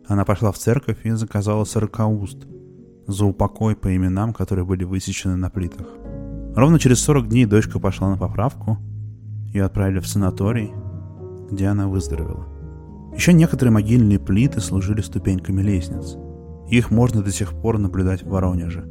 Она 0.07 0.25
пошла 0.25 0.51
в 0.51 0.57
церковь 0.57 1.05
и 1.05 1.11
заказала 1.11 1.63
сорокауст, 1.63 2.47
за 3.07 3.25
упокой 3.25 3.75
по 3.75 3.95
именам, 3.95 4.33
которые 4.33 4.65
были 4.65 4.83
высечены 4.83 5.35
на 5.35 5.49
плитах. 5.49 5.87
Ровно 6.55 6.79
через 6.79 6.99
40 6.99 7.29
дней 7.29 7.45
дочка 7.45 7.79
пошла 7.79 8.09
на 8.09 8.17
поправку, 8.17 8.77
ее 9.53 9.65
отправили 9.65 9.99
в 9.99 10.07
санаторий, 10.07 10.71
где 11.51 11.67
она 11.67 11.87
выздоровела. 11.87 12.47
Еще 13.15 13.33
некоторые 13.33 13.71
могильные 13.71 14.19
плиты 14.19 14.59
служили 14.59 15.01
ступеньками 15.01 15.61
лестниц. 15.61 16.17
Их 16.69 16.91
можно 16.91 17.21
до 17.21 17.31
сих 17.31 17.53
пор 17.53 17.77
наблюдать 17.77 18.23
в 18.23 18.29
Воронеже. 18.29 18.85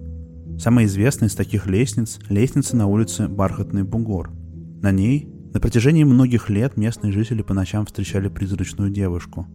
Самая 0.59 0.87
известная 0.87 1.29
из 1.29 1.35
таких 1.35 1.67
лестниц– 1.67 2.19
лестница 2.29 2.77
на 2.77 2.87
улице 2.87 3.29
Бархатный 3.29 3.83
Бугор. 3.83 4.31
На 4.81 4.93
ней 4.93 5.34
на 5.55 5.61
протяжении 5.61 6.05
многих 6.05 6.51
лет 6.51 6.77
местные 6.77 7.13
жители 7.13 7.41
по 7.41 7.55
ночам 7.55 7.87
встречали 7.87 8.29
призрачную 8.29 8.91
девушку, 8.91 9.47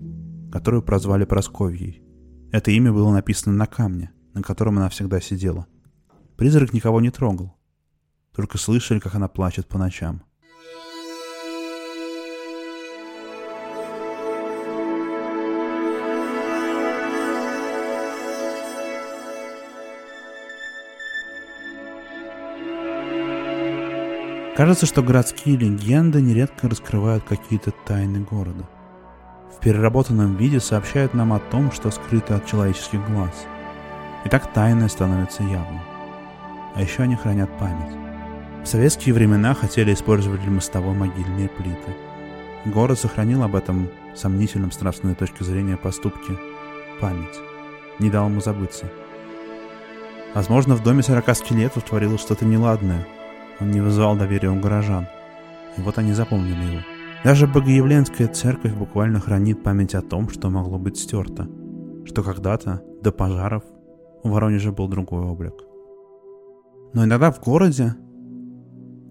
которую 0.52 0.82
прозвали 0.82 1.26
Просковьей. 1.26 2.02
Это 2.52 2.72
имя 2.72 2.92
было 2.92 3.12
написано 3.12 3.56
на 3.56 3.68
камне– 3.68 4.12
на 4.34 4.44
котором 4.44 4.78
она 4.78 4.90
всегда 4.90 5.20
сидела. 5.20 5.68
Призрак 6.38 6.74
никого 6.74 7.02
не 7.02 7.12
трогал. 7.12 7.56
Только 8.34 8.58
слышали, 8.58 9.00
как 9.00 9.16
она 9.16 9.28
плачет 9.28 9.68
по 9.68 9.78
ночам. 9.78 10.24
Кажется, 24.60 24.86
что 24.86 25.02
городские 25.02 25.56
легенды 25.56 26.22
нередко 26.22 26.68
раскрывают 26.68 27.24
какие-то 27.24 27.72
тайны 27.72 28.20
города. 28.20 28.68
В 29.56 29.62
переработанном 29.62 30.36
виде 30.36 30.60
сообщают 30.60 31.14
нам 31.14 31.32
о 31.32 31.40
том, 31.40 31.72
что 31.72 31.90
скрыто 31.92 32.36
от 32.36 32.46
человеческих 32.46 33.00
глаз– 33.10 33.48
и 34.26 34.30
так 34.30 34.52
тайное 34.52 34.90
становится 34.90 35.44
явным. 35.44 35.80
А 36.76 36.82
еще 36.82 37.04
они 37.04 37.16
хранят 37.16 37.50
память. 37.58 37.96
В 38.64 38.68
советские 38.68 39.16
времена 39.16 39.54
хотели 39.54 39.94
использовать 39.94 40.42
для 40.42 40.52
мостовой 40.52 40.94
могильные 40.94 41.48
плиты. 41.48 41.96
Город 42.66 43.00
сохранил 43.00 43.44
об 43.44 43.56
этом 43.56 43.90
сомнительном 44.14 44.72
с 44.74 44.82
нравственной 44.82 45.16
точки 45.16 45.44
зрения 45.44 45.78
поступке 45.78 46.38
память. 47.00 47.40
Не 48.00 48.10
дал 48.10 48.28
ему 48.28 48.42
забыться. 48.42 48.92
Возможно, 50.34 50.76
в 50.76 50.84
доме 50.84 51.02
сорока 51.02 51.34
скелетов 51.34 51.84
творилось 51.84 52.22
что-то 52.22 52.44
неладное. 52.44 53.08
Он 53.60 53.72
не 53.72 53.82
вызывал 53.82 54.16
доверия 54.16 54.50
у 54.50 54.60
горожан. 54.60 55.08
И 55.78 55.82
вот 55.82 55.98
они 55.98 56.14
запомнили 56.14 56.72
его. 56.72 56.82
Даже 57.24 57.48
Богоявленская 57.48 58.28
церковь 58.28 58.74
буквально 58.74 59.20
хранит 59.20 59.62
память 59.62 59.96
о 59.96 60.02
том, 60.02 60.30
что 60.30 60.50
могло 60.50 60.78
быть 60.78 60.98
стерто. 60.98 61.50
Что 62.06 62.24
когда-то, 62.24 62.82
до 63.02 63.12
пожаров, 63.12 63.64
у 64.24 64.30
Воронежа 64.30 64.72
был 64.72 64.88
другой 64.88 65.24
облик. 65.24 65.54
Но 66.94 67.04
иногда 67.04 67.32
в 67.32 67.40
городе, 67.42 67.96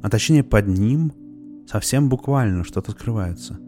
а 0.02 0.08
точнее 0.10 0.42
под 0.42 0.66
ним, 0.68 1.12
совсем 1.66 2.08
буквально 2.08 2.64
что-то 2.64 2.92
скрывается. 2.92 3.58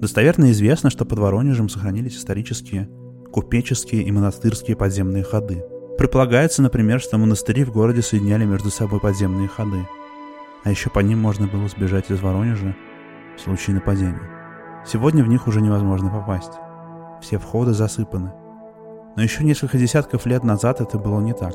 Достоверно 0.00 0.50
известно, 0.50 0.90
что 0.90 1.04
под 1.04 1.18
Воронежем 1.18 1.68
сохранились 1.68 2.16
исторические, 2.16 2.90
купеческие 3.32 4.02
и 4.02 4.12
монастырские 4.12 4.76
подземные 4.76 5.24
ходы. 5.24 5.64
Предполагается, 5.96 6.60
например, 6.60 7.00
что 7.00 7.18
монастыри 7.18 7.64
в 7.64 7.72
городе 7.72 8.02
соединяли 8.02 8.44
между 8.44 8.70
собой 8.70 9.00
подземные 9.00 9.48
ходы. 9.48 9.86
А 10.64 10.70
еще 10.70 10.90
по 10.90 11.00
ним 11.00 11.20
можно 11.20 11.46
было 11.46 11.66
сбежать 11.68 12.10
из 12.10 12.20
Воронежа 12.20 12.76
в 13.36 13.40
случае 13.40 13.74
нападения. 13.74 14.22
Сегодня 14.86 15.24
в 15.24 15.28
них 15.28 15.46
уже 15.46 15.60
невозможно 15.60 16.10
попасть. 16.10 16.52
Все 17.20 17.38
входы 17.38 17.72
засыпаны. 17.72 18.32
Но 19.16 19.22
еще 19.22 19.44
несколько 19.44 19.78
десятков 19.78 20.26
лет 20.26 20.44
назад 20.44 20.80
это 20.80 20.98
было 20.98 21.20
не 21.20 21.34
так. 21.34 21.54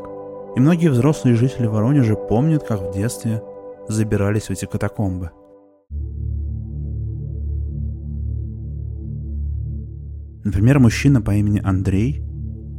И 0.56 0.60
многие 0.60 0.90
взрослые 0.90 1.36
жители 1.36 1.68
Воронежа 1.68 2.16
помнят, 2.16 2.64
как 2.64 2.82
в 2.82 2.94
детстве 2.94 3.42
забирались 3.88 4.48
в 4.48 4.52
эти 4.52 4.66
катакомбы. 4.66 5.32
Например, 10.44 10.80
мужчина 10.80 11.22
по 11.22 11.32
имени 11.32 11.62
Андрей 11.64 12.24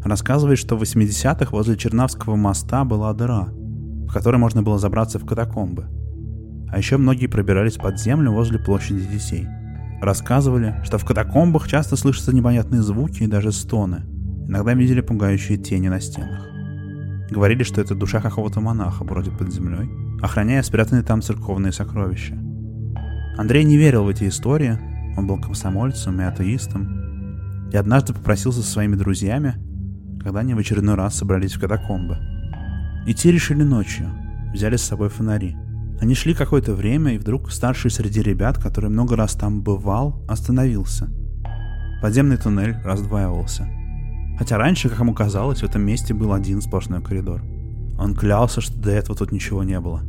рассказывает, 0.04 0.58
что 0.58 0.76
в 0.76 0.82
80-х 0.82 1.50
возле 1.50 1.76
Чернавского 1.76 2.36
моста 2.36 2.84
была 2.84 3.12
дыра, 3.12 3.48
в 3.48 4.12
которой 4.12 4.36
можно 4.36 4.62
было 4.62 4.78
забраться 4.78 5.18
в 5.18 5.26
катакомбы. 5.26 5.86
А 6.70 6.78
еще 6.78 6.96
многие 6.96 7.26
пробирались 7.26 7.76
под 7.76 7.98
землю 7.98 8.32
возле 8.32 8.58
площади 8.58 9.00
детей. 9.00 9.46
Рассказывали, 10.00 10.76
что 10.84 10.98
в 10.98 11.04
катакомбах 11.04 11.68
часто 11.68 11.96
слышатся 11.96 12.34
непонятные 12.34 12.82
звуки 12.82 13.22
и 13.22 13.26
даже 13.26 13.52
стоны– 13.52 14.02
Иногда 14.48 14.72
видели 14.72 15.02
пугающие 15.02 15.58
тени 15.58 15.88
на 15.88 16.00
стенах. 16.00 16.46
Говорили, 17.30 17.64
что 17.64 17.82
это 17.82 17.94
душа 17.94 18.22
какого-то 18.22 18.62
монаха, 18.62 19.04
бродит 19.04 19.36
под 19.36 19.52
землей, 19.52 19.90
охраняя 20.22 20.62
спрятанные 20.62 21.04
там 21.04 21.20
церковные 21.20 21.70
сокровища. 21.70 22.34
Андрей 23.36 23.64
не 23.64 23.76
верил 23.76 24.04
в 24.04 24.08
эти 24.08 24.26
истории, 24.26 24.78
он 25.18 25.26
был 25.26 25.38
комсомольцем 25.38 26.18
и 26.22 26.24
атеистом, 26.24 27.68
и 27.70 27.76
однажды 27.76 28.14
попросился 28.14 28.62
со 28.62 28.70
своими 28.70 28.96
друзьями, 28.96 29.56
когда 30.22 30.40
они 30.40 30.54
в 30.54 30.58
очередной 30.58 30.94
раз 30.94 31.16
собрались 31.16 31.52
в 31.52 31.60
катакомбы. 31.60 32.16
Идти 33.06 33.30
решили 33.30 33.62
ночью, 33.62 34.08
взяли 34.54 34.76
с 34.76 34.82
собой 34.82 35.10
фонари. 35.10 35.58
Они 36.00 36.14
шли 36.14 36.34
какое-то 36.34 36.74
время, 36.74 37.14
и 37.14 37.18
вдруг 37.18 37.50
старший 37.50 37.90
среди 37.90 38.22
ребят, 38.22 38.58
который 38.58 38.90
много 38.90 39.16
раз 39.16 39.34
там 39.34 39.62
бывал, 39.62 40.24
остановился. 40.28 41.08
Подземный 42.00 42.36
туннель 42.36 42.76
раздваивался– 42.84 43.68
Хотя 44.38 44.56
раньше, 44.56 44.88
как 44.88 45.00
ему 45.00 45.14
казалось, 45.14 45.60
в 45.60 45.64
этом 45.64 45.82
месте 45.82 46.14
был 46.14 46.32
один 46.32 46.60
сплошной 46.60 47.02
коридор. 47.02 47.42
Он 47.98 48.14
клялся, 48.14 48.60
что 48.60 48.78
до 48.78 48.92
этого 48.92 49.18
тут 49.18 49.32
ничего 49.32 49.64
не 49.64 49.80
было. 49.80 50.02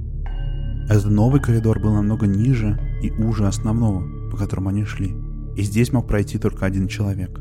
Этот 0.88 1.10
новый 1.10 1.42
коридор 1.42 1.80
был 1.80 1.94
намного 1.94 2.28
ниже 2.28 2.80
и 3.02 3.10
уже 3.12 3.48
основного, 3.48 4.30
по 4.30 4.38
которому 4.38 4.70
они 4.70 4.86
шли. 4.86 5.16
И 5.58 5.64
здесь 5.64 5.92
мог 5.92 6.08
пройти 6.08 6.38
только 6.38 6.68
один 6.68 6.88
человек. 6.88 7.40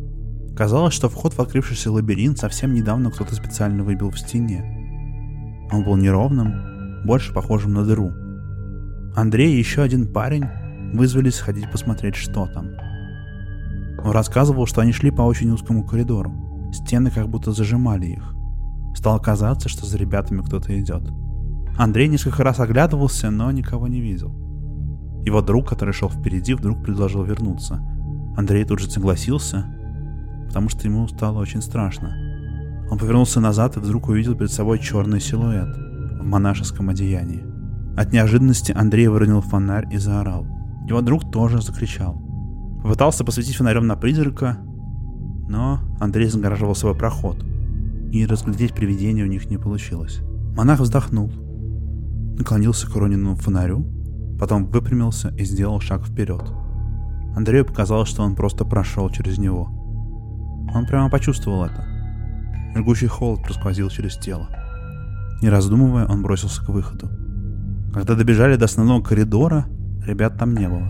Казалось, 0.57 0.95
что 0.95 1.11
вход 1.11 1.35
в 1.35 1.41
открывшийся 1.41 1.93
лабиринт 1.93 2.39
совсем 2.39 2.73
недавно 2.73 3.11
кто-то 3.11 3.35
специально 3.35 3.85
выбил 3.85 4.11
в 4.11 4.19
стене. 4.19 5.69
Он 5.71 5.85
был 5.85 5.97
неровным, 5.97 7.05
больше 7.05 7.35
похожим 7.35 7.75
на 7.75 7.85
дыру. 7.85 8.11
Андрей 9.21 9.57
и 9.57 9.59
еще 9.59 9.83
один 9.83 10.07
парень 10.07 10.45
вызвались 10.95 11.35
сходить 11.35 11.69
посмотреть, 11.73 12.15
что 12.15 12.47
там. 12.47 12.69
Он 14.05 14.13
рассказывал, 14.13 14.65
что 14.67 14.81
они 14.81 14.93
шли 14.93 15.11
по 15.11 15.23
очень 15.23 15.51
узкому 15.51 15.85
коридору. 15.85 16.33
Стены 16.73 17.11
как 17.11 17.29
будто 17.29 17.51
зажимали 17.51 18.07
их. 18.07 18.37
Стало 18.95 19.19
казаться, 19.19 19.69
что 19.69 19.87
за 19.87 19.99
ребятами 19.99 20.41
кто-то 20.41 20.79
идет. 20.81 21.03
Андрей 21.77 22.07
несколько 22.07 22.45
раз 22.45 22.61
оглядывался, 22.61 23.33
но 23.33 23.51
никого 23.51 23.89
не 23.89 24.01
видел. 24.01 24.31
Его 25.27 25.43
друг, 25.43 25.69
который 25.69 25.93
шел 25.93 26.09
впереди, 26.09 26.55
вдруг 26.55 26.85
предложил 26.85 27.25
вернуться. 27.25 27.83
Андрей 28.37 28.65
тут 28.65 28.79
же 28.79 28.89
согласился, 28.89 29.67
потому 30.47 30.69
что 30.69 30.87
ему 30.87 31.09
стало 31.09 31.41
очень 31.41 31.61
страшно. 31.61 32.15
Он 32.89 32.97
повернулся 32.99 33.41
назад 33.41 33.77
и 33.77 33.81
вдруг 33.81 34.11
увидел 34.11 34.37
перед 34.37 34.53
собой 34.53 34.79
черный 34.79 35.21
силуэт 35.21 35.77
в 36.21 36.25
монашеском 36.25 36.91
одеянии. 36.91 37.58
От 37.99 38.13
неожиданности 38.13 38.71
Андрей 38.71 39.09
выронил 39.09 39.41
фонарь 39.41 39.93
и 39.93 39.99
заорал. 39.99 40.47
Его 40.87 41.01
друг 41.01 41.33
тоже 41.33 41.61
закричал. 41.61 42.15
Попытался 42.81 43.25
посветить 43.25 43.57
фонарем 43.57 43.89
на 43.89 43.97
призрака, 43.97 44.57
но 45.49 45.81
Андрей 45.99 46.29
загораживал 46.29 46.77
свой 46.77 46.95
проход, 46.95 47.45
и 48.13 48.25
разглядеть 48.25 48.73
привидение 48.73 49.25
у 49.25 49.29
них 49.29 49.51
не 49.51 49.59
получилось. 49.59 50.21
Монах 50.57 50.79
вздохнул, 50.79 51.33
наклонился 52.39 52.89
к 52.89 52.95
уроненному 52.95 53.35
фонарю, 53.35 53.85
потом 54.39 54.67
выпрямился 54.67 55.31
и 55.37 55.45
сделал 55.45 55.81
шаг 55.81 56.07
вперед. 56.07 56.45
Андрею 57.35 57.65
показалось, 57.65 58.11
что 58.11 58.23
он 58.23 58.37
просто 58.37 58.65
прошел 58.65 59.11
через 59.11 59.39
него. 59.39 59.65
Он 60.73 60.87
прямо 60.87 61.11
почувствовал 61.11 61.65
это. 61.65 61.85
Жгучий 62.77 63.09
холод 63.09 63.43
просквозил 63.43 63.91
через 63.91 64.17
тело. 64.17 64.49
Не 65.43 65.49
раздумывая, 65.49 66.07
он 66.07 66.23
бросился 66.23 66.65
к 66.65 66.69
выходу. 66.69 67.11
Когда 67.93 68.15
добежали 68.15 68.57
до 68.57 68.67
основного 68.67 69.03
коридора, 69.03 69.67
ребят 70.07 70.39
там 70.39 70.55
не 70.55 70.69
было. 70.69 70.89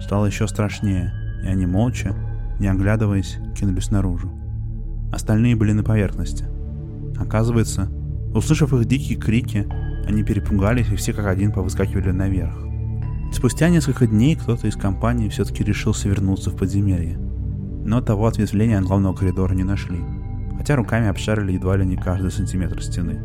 Стало 0.00 0.26
еще 0.26 0.48
страшнее, 0.48 1.12
и 1.44 1.46
они 1.46 1.66
молча, 1.66 2.14
не 2.58 2.68
оглядываясь, 2.68 3.38
кинулись 3.56 3.90
наружу. 3.90 4.30
Остальные 5.12 5.56
были 5.56 5.72
на 5.72 5.82
поверхности. 5.84 6.46
Оказывается, 7.18 7.88
услышав 8.34 8.72
их 8.72 8.86
дикие 8.86 9.18
крики, 9.18 9.66
они 10.06 10.24
перепугались 10.24 10.90
и 10.90 10.96
все 10.96 11.12
как 11.12 11.26
один 11.26 11.52
повыскакивали 11.52 12.10
наверх. 12.10 12.54
Спустя 13.32 13.68
несколько 13.68 14.06
дней 14.06 14.34
кто-то 14.34 14.66
из 14.66 14.76
компании 14.76 15.28
все-таки 15.28 15.62
решился 15.62 16.08
вернуться 16.08 16.50
в 16.50 16.56
подземелье. 16.56 17.18
Но 17.84 18.00
того 18.00 18.26
ответвления 18.26 18.78
от 18.78 18.84
главного 18.84 19.14
коридора 19.14 19.54
не 19.54 19.64
нашли, 19.64 20.00
хотя 20.56 20.76
руками 20.76 21.08
обшарили 21.08 21.52
едва 21.52 21.76
ли 21.76 21.86
не 21.86 21.96
каждый 21.96 22.30
сантиметр 22.30 22.82
стены. 22.82 23.20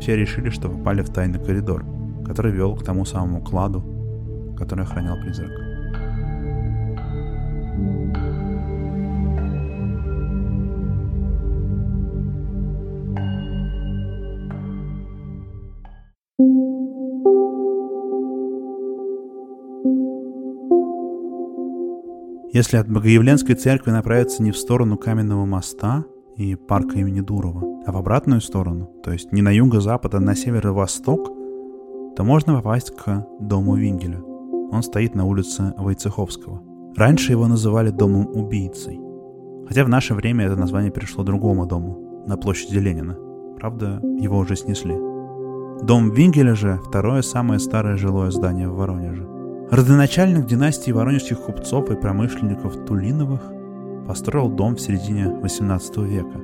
Все 0.00 0.16
решили, 0.16 0.50
что 0.50 0.68
попали 0.68 1.02
в 1.02 1.08
тайный 1.08 1.42
коридор, 1.42 1.84
который 2.24 2.52
вел 2.52 2.76
к 2.76 2.84
тому 2.84 3.04
самому 3.04 3.42
кладу, 3.42 4.54
который 4.58 4.84
охранял 4.84 5.16
призрак. 5.20 5.50
Если 22.54 22.76
от 22.76 22.88
Богоявленской 22.88 23.56
церкви 23.56 23.90
направиться 23.90 24.40
не 24.40 24.52
в 24.52 24.56
сторону 24.56 24.96
Каменного 24.96 25.44
моста 25.44 26.04
и 26.36 26.54
парка 26.54 27.00
имени 27.00 27.20
Дурова, 27.20 27.82
а 27.84 27.90
в 27.90 27.96
обратную 27.96 28.40
сторону, 28.40 28.92
то 29.02 29.10
есть 29.10 29.32
не 29.32 29.42
на 29.42 29.50
юго-запад, 29.50 30.14
а 30.14 30.20
на 30.20 30.36
северо-восток, 30.36 31.32
то 32.16 32.24
можно 32.24 32.54
попасть 32.54 32.90
к 32.96 33.26
дому 33.40 33.76
Вингеля. 33.76 34.22
Он 34.70 34.82
стоит 34.82 35.14
на 35.14 35.24
улице 35.24 35.74
Войцеховского. 35.76 36.62
Раньше 36.96 37.32
его 37.32 37.46
называли 37.46 37.90
домом 37.90 38.28
убийцей. 38.32 39.00
Хотя 39.66 39.84
в 39.84 39.88
наше 39.88 40.14
время 40.14 40.46
это 40.46 40.56
название 40.56 40.90
перешло 40.90 41.24
другому 41.24 41.66
дому, 41.66 42.24
на 42.26 42.36
площади 42.36 42.78
Ленина. 42.78 43.16
Правда, 43.58 44.00
его 44.20 44.38
уже 44.38 44.56
снесли. 44.56 44.94
Дом 45.82 46.10
Вингеля 46.10 46.54
же– 46.54 46.80
второе 46.88 47.22
самое 47.22 47.58
старое 47.58 47.96
жилое 47.96 48.30
здание 48.30 48.68
в 48.68 48.76
Воронеже. 48.76 49.28
Родоначальник 49.70 50.46
династии 50.46 50.92
воронежских 50.92 51.40
купцов 51.40 51.90
и 51.90 51.96
промышленников 51.96 52.84
Тулиновых 52.86 53.40
построил 54.06 54.48
дом 54.48 54.76
в 54.76 54.80
середине 54.80 55.24
XVIII 55.42 56.06
века. 56.06 56.40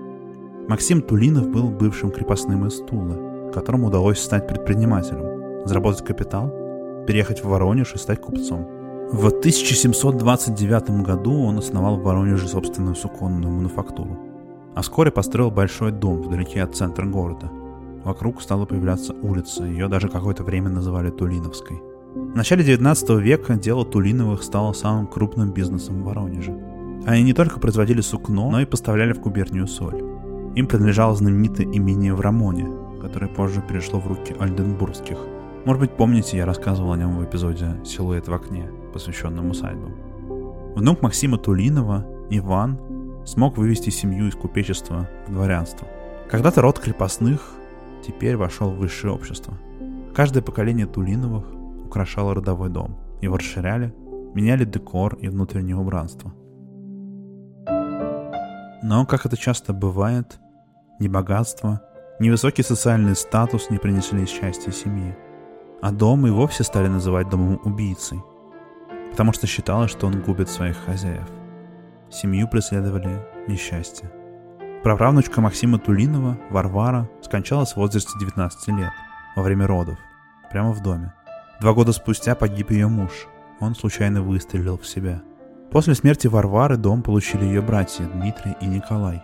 Максим 0.69 1.03
Тулинов 1.03 1.49
был 1.49 1.69
бывшим 1.69 2.11
крепостным 2.11 2.67
из 2.67 2.81
Тулы, 2.81 3.53
которому 3.53 3.89
удалось 3.89 4.19
стать 4.19 4.49
предпринимателем, 4.49 5.30
заработать 5.65 6.05
капитал, 6.05 6.53
переехать 7.07 7.43
в 7.43 7.49
Воронеж 7.49 7.95
и 7.95 7.99
стать 7.99 8.21
купцом. 8.21 8.67
В 9.13 9.27
1729 9.27 11.03
году 11.03 11.43
он 11.43 11.59
основал 11.59 11.97
в 11.97 12.03
Воронеже 12.03 12.47
собственную 12.47 12.95
суконную 12.95 13.53
мануфактуру, 13.53 14.19
а 14.75 14.83
вскоре 14.83 15.11
построил 15.11 15.51
большой 15.51 15.91
дом 15.91 16.23
вдалеке 16.23 16.63
от 16.63 16.77
центра 16.77 17.05
города. 17.07 17.51
Вокруг 18.05 18.41
стала 18.41 18.67
появляться 18.67 19.15
улица, 19.23 19.65
ее 19.65 19.89
даже 19.89 20.09
какое-то 20.09 20.45
время 20.45 20.71
называли 20.71 21.11
Тулиновской. 21.11 21.83
В 22.15 22.37
начале 22.37 22.65
19 22.65 23.11
века 23.21 23.55
дело 23.55 23.85
Тулиновых 23.85 24.43
стало 24.43 24.73
самым 24.73 25.07
крупным 25.07 25.53
бизнесом 25.53 26.03
в 26.03 26.05
Воронеже. 26.05 26.57
Они 27.07 27.23
не 27.23 27.33
только 27.33 27.61
производили 27.61 28.01
сукно, 28.01 28.51
но 28.51 28.61
и 28.61 28.65
поставляли 28.67 29.13
в 29.13 29.21
губернию 29.21 29.67
соль. 29.67 30.03
Им 30.55 30.67
принадлежало 30.67 31.15
знаменитое 31.15 31.67
имение 31.67 32.15
в 32.15 32.21
Рамоне, 32.21 32.69
которое 33.01 33.29
позже 33.29 33.63
перешло 33.67 34.01
в 34.01 34.07
руки 34.07 34.35
Альденбургских. 34.39 35.19
Может 35.65 35.81
быть, 35.81 35.97
помните, 35.97 36.39
я 36.39 36.47
рассказывал 36.47 36.93
о 36.93 36.97
нем 36.97 37.19
в 37.19 37.25
эпизоде 37.25 37.77
«Силуэт 37.85 38.29
в 38.29 38.33
окне», 38.33 38.71
посвященном 38.95 39.51
усадьбам. 39.51 39.95
Внук 40.75 41.03
Максима 41.03 41.37
Тулинова, 41.37 42.07
Иван, 42.31 42.79
смог 43.27 43.59
вывести 43.59 43.91
семью 43.91 44.29
из 44.29 44.35
купечества 44.35 45.07
в 45.27 45.33
дворянство. 45.33 45.87
Когда-то 46.31 46.63
род 46.63 46.79
крепостных 46.79 47.53
теперь 48.07 48.37
вошел 48.37 48.71
в 48.71 48.79
высшее 48.79 49.13
общество. 49.13 49.53
Каждое 50.15 50.43
поколение 50.43 50.87
Тулиновых 50.87 51.45
украшало 51.85 52.35
родовой 52.35 52.71
дом. 52.71 52.99
Его 53.21 53.37
расширяли, 53.37 53.95
меняли 54.35 54.65
декор 54.65 55.17
и 55.17 55.29
внутреннее 55.29 55.77
убранство. 55.77 56.33
Но, 58.83 59.05
как 59.05 59.27
это 59.27 59.37
часто 59.37 59.75
бывает, 59.75 60.39
ни 60.99 61.09
богатство, 61.09 61.83
ни 62.19 62.31
высокий 62.31 62.63
социальный 62.63 63.15
статус 63.15 63.69
не 63.69 63.77
принесли 63.77 64.25
счастья 64.25 64.71
семьи. 64.71 65.15
А 65.83 65.93
дом 65.93 66.27
и 66.27 66.31
вовсе 66.31 66.63
стали 66.63 66.89
называть 66.89 67.29
домом 67.29 67.61
убийцей, 67.65 68.23
потому 69.11 69.33
что 69.33 69.47
считалось, 69.47 69.91
что 69.91 70.07
он 70.07 70.21
губит 70.21 70.49
своих 70.49 70.77
хозяев. 70.85 71.27
Семью 72.11 72.49
преследовали 72.49 73.27
несчастье. 73.47 74.11
Праправнучка 74.83 75.41
Максима 75.41 75.79
Тулинова, 75.79 76.39
Варвара, 76.51 77.09
скончалась 77.23 77.73
в 77.73 77.77
возрасте 77.77 78.13
19 78.19 78.69
лет 78.69 78.93
во 79.37 79.43
время 79.43 79.67
родов, 79.67 79.99
прямо 80.51 80.73
в 80.73 80.83
доме. 80.83 81.13
Два 81.61 81.75
года 81.75 81.93
спустя 81.93 82.35
погиб 82.35 82.71
ее 82.71 82.89
муж. 82.89 83.27
Он 83.61 83.75
случайно 83.75 84.23
выстрелил 84.23 84.79
в 84.79 84.87
себя. 84.87 85.23
После 85.71 85.95
смерти 85.95 86.27
Варвары 86.27 86.77
дом 86.77 87.03
получили 87.03 87.45
ее 87.45 87.61
братья 87.61 88.05
Дмитрий 88.05 88.57
и 88.61 88.67
Николай. 88.67 89.23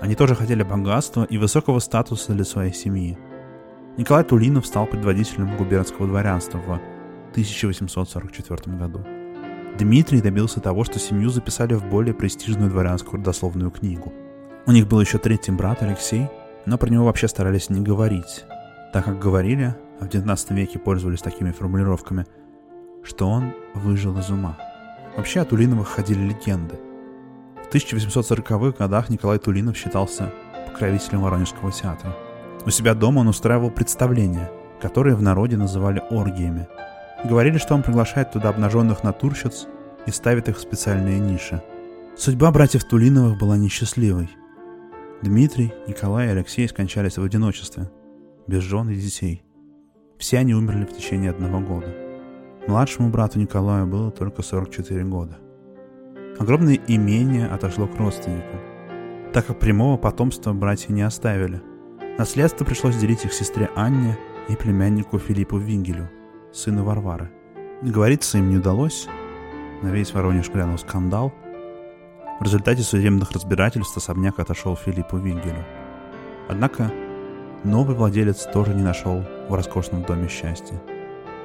Они 0.00 0.14
тоже 0.14 0.34
хотели 0.34 0.62
богатства 0.62 1.24
и 1.24 1.38
высокого 1.38 1.78
статуса 1.80 2.32
для 2.32 2.44
своей 2.44 2.72
семьи. 2.72 3.18
Николай 3.96 4.24
Тулинов 4.24 4.66
стал 4.66 4.86
предводителем 4.86 5.56
губернского 5.56 6.08
дворянства 6.08 6.58
в 6.58 6.80
1844 7.30 8.76
году. 8.76 9.04
Дмитрий 9.78 10.20
добился 10.20 10.60
того, 10.60 10.82
что 10.82 10.98
семью 10.98 11.30
записали 11.30 11.74
в 11.74 11.84
более 11.84 12.12
престижную 12.12 12.70
дворянскую 12.70 13.20
родословную 13.20 13.70
книгу. 13.70 14.12
У 14.66 14.72
них 14.72 14.88
был 14.88 15.00
еще 15.00 15.18
третий 15.18 15.52
брат 15.52 15.82
Алексей, 15.82 16.26
но 16.66 16.76
про 16.76 16.90
него 16.90 17.04
вообще 17.04 17.28
старались 17.28 17.70
не 17.70 17.80
говорить, 17.82 18.44
так 18.92 19.04
как 19.04 19.20
говорили, 19.20 19.76
а 20.00 20.06
в 20.06 20.08
19 20.08 20.50
веке 20.50 20.80
пользовались 20.80 21.22
такими 21.22 21.52
формулировками, 21.52 22.26
что 23.04 23.28
он 23.28 23.52
выжил 23.74 24.18
из 24.18 24.28
ума. 24.28 24.58
Вообще 25.16 25.38
от 25.38 25.50
Тулиновых 25.50 25.86
ходили 25.86 26.20
легенды. 26.20 26.80
В 27.62 27.72
1840-х 27.72 28.76
годах 28.76 29.08
Николай 29.08 29.38
Тулинов 29.38 29.76
считался 29.76 30.32
покровителем 30.66 31.20
Воронежского 31.20 31.70
театра. 31.70 32.16
У 32.66 32.70
себя 32.70 32.94
дома 32.94 33.20
он 33.20 33.28
устраивал 33.28 33.70
представления, 33.70 34.50
которые 34.80 35.16
в 35.16 35.22
народе 35.22 35.56
называли 35.56 36.02
оргиями. 36.10 36.66
Говорили, 37.24 37.58
что 37.58 37.74
он 37.74 37.82
приглашает 37.82 38.32
туда 38.32 38.48
обнаженных 38.48 39.04
натурщиц 39.04 39.66
и 40.06 40.10
ставит 40.10 40.48
их 40.48 40.56
в 40.56 40.60
специальные 40.60 41.18
ниши. 41.18 41.62
Судьба 42.16 42.50
братьев 42.52 42.84
Тулиновых 42.84 43.38
была 43.38 43.56
несчастливой. 43.56 44.30
Дмитрий, 45.20 45.72
Николай 45.86 46.28
и 46.28 46.30
Алексей 46.30 46.68
скончались 46.68 47.18
в 47.18 47.22
одиночестве, 47.22 47.90
без 48.46 48.62
жен 48.62 48.88
и 48.88 48.94
детей. 48.94 49.42
Все 50.18 50.38
они 50.38 50.54
умерли 50.54 50.84
в 50.84 50.96
течение 50.96 51.30
одного 51.30 51.60
года. 51.60 51.94
Младшему 52.66 53.10
брату 53.10 53.38
Николаю 53.38 53.86
было 53.86 54.10
только 54.10 54.42
44 54.42 55.04
года. 55.04 55.38
Огромное 56.38 56.78
имение 56.86 57.46
отошло 57.46 57.86
к 57.86 57.96
родственникам, 57.96 58.60
так 59.32 59.46
как 59.46 59.58
прямого 59.58 59.96
потомства 59.96 60.52
братья 60.52 60.92
не 60.92 61.02
оставили. 61.02 61.60
Наследство 62.16 62.64
пришлось 62.64 62.96
делить 62.96 63.24
их 63.24 63.32
сестре 63.32 63.68
Анне 63.74 64.16
и 64.48 64.54
племяннику 64.54 65.18
Филиппу 65.18 65.58
Вингелю, 65.58 66.08
сыну 66.52 66.84
Варвары. 66.84 67.32
Договориться 67.82 68.38
им 68.38 68.50
не 68.50 68.58
удалось, 68.58 69.08
на 69.82 69.88
весь 69.88 70.14
Воронеж 70.14 70.48
грянул 70.48 70.78
скандал. 70.78 71.32
В 72.38 72.44
результате 72.44 72.82
судебных 72.82 73.32
разбирательств 73.32 73.96
особняк 73.96 74.38
отошел 74.38 74.76
Филиппу 74.76 75.16
Вингелю. 75.16 75.64
Однако 76.48 76.92
новый 77.64 77.96
владелец 77.96 78.44
тоже 78.44 78.74
не 78.74 78.82
нашел 78.84 79.24
в 79.48 79.54
роскошном 79.54 80.04
доме 80.04 80.28
счастья. 80.28 80.80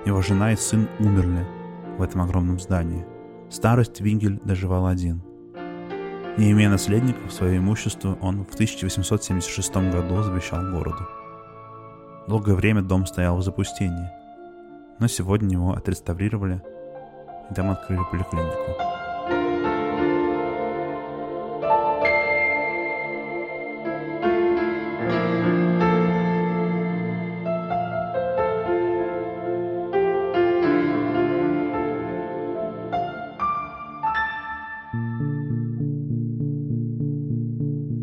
Его 0.06 0.22
жена 0.22 0.54
и 0.54 0.56
сын 0.56 0.88
умерли 1.00 1.48
в 1.98 2.04
этом 2.04 2.22
огромном 2.22 2.60
здании. 2.60 3.08
Старость 3.50 4.02
Вингель 4.02 4.40
доживал 4.44 4.86
один. 4.86 5.24
Не 6.40 6.52
имея 6.52 6.70
наследников, 6.70 7.34
свое 7.34 7.58
имущество 7.58 8.18
он 8.22 8.46
в 8.46 8.54
1876 8.54 9.76
году 9.76 10.24
завещал 10.24 10.72
городу. 10.72 11.06
Долгое 12.30 12.56
время 12.56 12.82
дом 12.82 13.06
стоял 13.06 13.36
в 13.36 13.44
запустении, 13.44 14.10
но 15.00 15.08
сегодня 15.10 15.58
его 15.58 15.74
отреставрировали 15.74 16.62
и 17.52 17.54
там 17.54 17.72
открыли 17.72 18.00
поликлинику. 18.10 18.89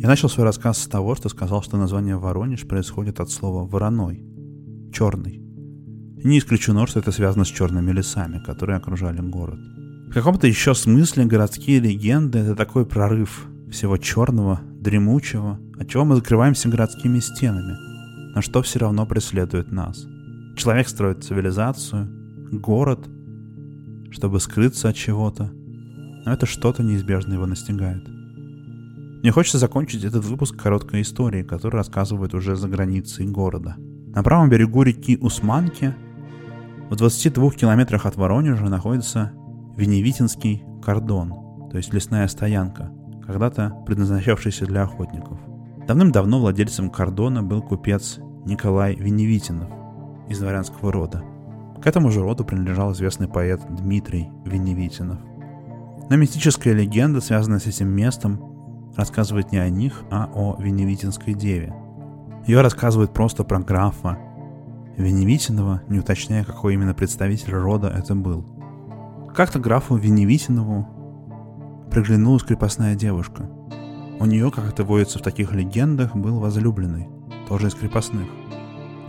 Я 0.07 0.11
начал 0.11 0.29
свой 0.29 0.47
рассказ 0.47 0.79
с 0.79 0.87
того, 0.87 1.17
что 1.17 1.29
сказал, 1.29 1.65
что 1.65 1.77
название 1.77 2.17
Воронеж 2.17 2.65
происходит 2.65 3.19
от 3.19 3.29
слова 3.29 3.67
«вороной», 3.67 4.25
«черный». 4.93 5.43
Не 6.23 6.39
исключено, 6.39 6.87
что 6.87 7.01
это 7.01 7.11
связано 7.11 7.45
с 7.45 7.49
черными 7.49 7.91
лесами, 7.91 8.39
которые 8.39 8.77
окружали 8.77 9.21
город. 9.21 9.59
В 9.59 10.13
каком-то 10.13 10.47
еще 10.47 10.77
смысле 10.77 11.25
городские 11.25 11.81
легенды— 11.81 12.39
это 12.45 12.55
такой 12.55 12.87
прорыв 12.87 13.49
всего 13.69 13.97
черного, 13.97 14.61
дремучего, 14.81 15.59
от 15.77 15.89
чего 15.89 16.05
мы 16.05 16.15
закрываемся 16.15 16.69
городскими 16.69 17.19
стенами, 17.19 17.77
но 18.33 18.43
что 18.43 18.63
все 18.63 18.79
равно 18.79 19.07
преследует 19.07 19.73
нас. 19.73 20.07
Человек 20.57 20.89
строит 20.89 21.25
цивилизацию, 21.25 22.09
город, 22.53 23.09
чтобы 24.13 24.39
скрыться 24.39 24.89
от 24.89 24.95
чего-то, 24.95 25.51
но 26.25 26.33
это 26.33 26.47
что-то 26.47 26.85
неизбежно 26.85 27.33
его 27.33 27.47
настигает. 27.47 28.16
Мне 29.27 29.33
хочется 29.33 29.59
закончить 29.59 30.05
этот 30.05 30.25
выпуск 30.25 30.55
короткой 30.57 31.03
историей, 31.03 31.43
которая 31.43 31.81
рассказывает 31.81 32.33
уже 32.33 32.55
за 32.55 32.69
границей 32.69 33.27
города. 33.27 33.75
На 34.15 34.23
правом 34.23 34.49
берегу 34.49 34.85
реки 34.85 35.19
Усманки, 35.21 35.97
в 36.89 36.95
22 36.95 37.51
километрах 37.51 38.07
от 38.07 38.15
Воронежа, 38.15 38.67
находится 38.67 39.33
Веневитинский 39.77 40.63
кордон, 40.81 41.31
то 41.73 41.77
есть 41.77 41.93
лесная 41.93 42.29
стоянка, 42.29 42.93
когда-то 43.27 43.75
предназначавшаяся 43.85 44.65
для 44.65 44.85
охотников. 44.85 45.41
Давным-давно 45.89 46.39
владельцем 46.39 46.89
кордона 46.89 47.43
был 47.43 47.63
купец 47.63 48.21
Николай 48.45 48.95
Веневитинов 48.95 49.69
из 50.29 50.39
дворянского 50.39 50.93
рода. 50.93 51.25
К 51.83 51.87
этому 51.89 52.13
же 52.13 52.23
роду 52.23 52.45
принадлежал 52.45 52.93
известный 52.93 53.27
поэт 53.27 53.61
Дмитрий 53.71 54.29
Веневитинов. 54.45 55.19
Но 56.09 56.15
мистическая 56.15 56.75
легенда, 56.75 57.21
связанная 57.21 57.59
с 57.59 57.67
этим 57.67 57.89
местом, 57.89 58.56
рассказывает 58.97 59.53
не 59.53 59.59
о 59.59 59.69
них, 59.69 60.03
а 60.11 60.29
о 60.35 60.57
Веневитинской 60.61 61.35
деве. 61.35 61.75
Ее 62.47 62.61
рассказывает 62.61 63.13
просто 63.13 63.45
про 63.45 63.59
графа 63.61 64.19
Веневитинова, 64.97 65.83
не 65.89 65.99
уточняя, 65.99 66.45
какой 66.45 66.75
именно 66.75 66.95
представитель 66.95 67.53
рода 67.53 67.89
это 67.89 68.15
был. 68.15 68.45
Как-то 69.35 69.59
графу 69.59 69.97
Веневитинову 69.97 70.89
приглянулась 71.91 72.43
крепостная 72.43 72.95
девушка. 72.95 73.51
У 74.19 74.25
нее, 74.25 74.51
как 74.51 74.67
это 74.67 74.85
водится 74.85 75.19
в 75.19 75.23
таких 75.23 75.53
легендах, 75.53 76.17
был 76.17 76.41
возлюбленный, 76.41 77.09
тоже 77.49 77.69
из 77.69 77.75
крепостных. 77.75 78.29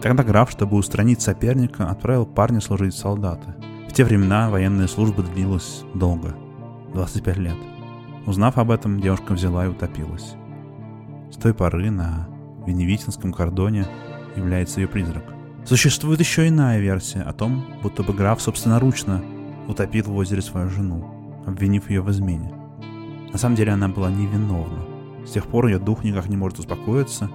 Тогда 0.02 0.24
граф, 0.24 0.52
чтобы 0.52 0.76
устранить 0.76 1.22
соперника, 1.22 1.90
отправил 1.90 2.26
парня 2.26 2.60
служить 2.60 2.94
в 2.94 2.98
солдаты. 2.98 3.56
В 3.90 3.94
те 3.94 4.04
времена 4.04 4.50
военная 4.50 4.88
служба 4.88 5.24
длилась 5.24 5.84
долго, 5.96 6.36
25 6.94 7.38
лет. 7.38 7.77
Узнав 8.28 8.58
об 8.58 8.72
этом, 8.72 9.00
девушка 9.00 9.32
взяла 9.32 9.66
и 9.66 9.70
утопилась. 9.70 10.36
С 11.32 11.38
той 11.38 11.54
поры 11.54 11.90
на 11.90 12.28
Веневитинском 12.66 13.32
кордоне 13.32 13.88
является 14.36 14.82
ее 14.82 14.90
призрак. 14.90 15.24
Существует 15.64 16.20
еще 16.20 16.50
иная 16.50 16.80
версия 16.80 17.22
о 17.22 17.32
том, 17.32 17.66
будто 17.82 18.04
бы 18.04 18.14
граф 18.14 18.42
собственноручно 18.42 19.24
утопил 19.70 20.06
в 20.08 20.16
озере 20.16 20.42
свою 20.42 20.70
жену, 20.70 21.42
обвинив 21.46 21.90
ее 21.90 22.02
в 22.02 22.12
измене. 22.12 22.54
На 23.32 23.38
самом 23.38 23.56
деле 23.56 23.72
она 23.72 23.88
была 23.88 24.12
невиновна. 24.12 24.84
С 25.26 25.32
тех 25.32 25.48
пор 25.48 25.68
ее 25.68 25.80
дух 25.80 26.04
никак 26.04 26.28
не 26.28 26.36
может 26.36 26.60
успокоиться, 26.60 27.30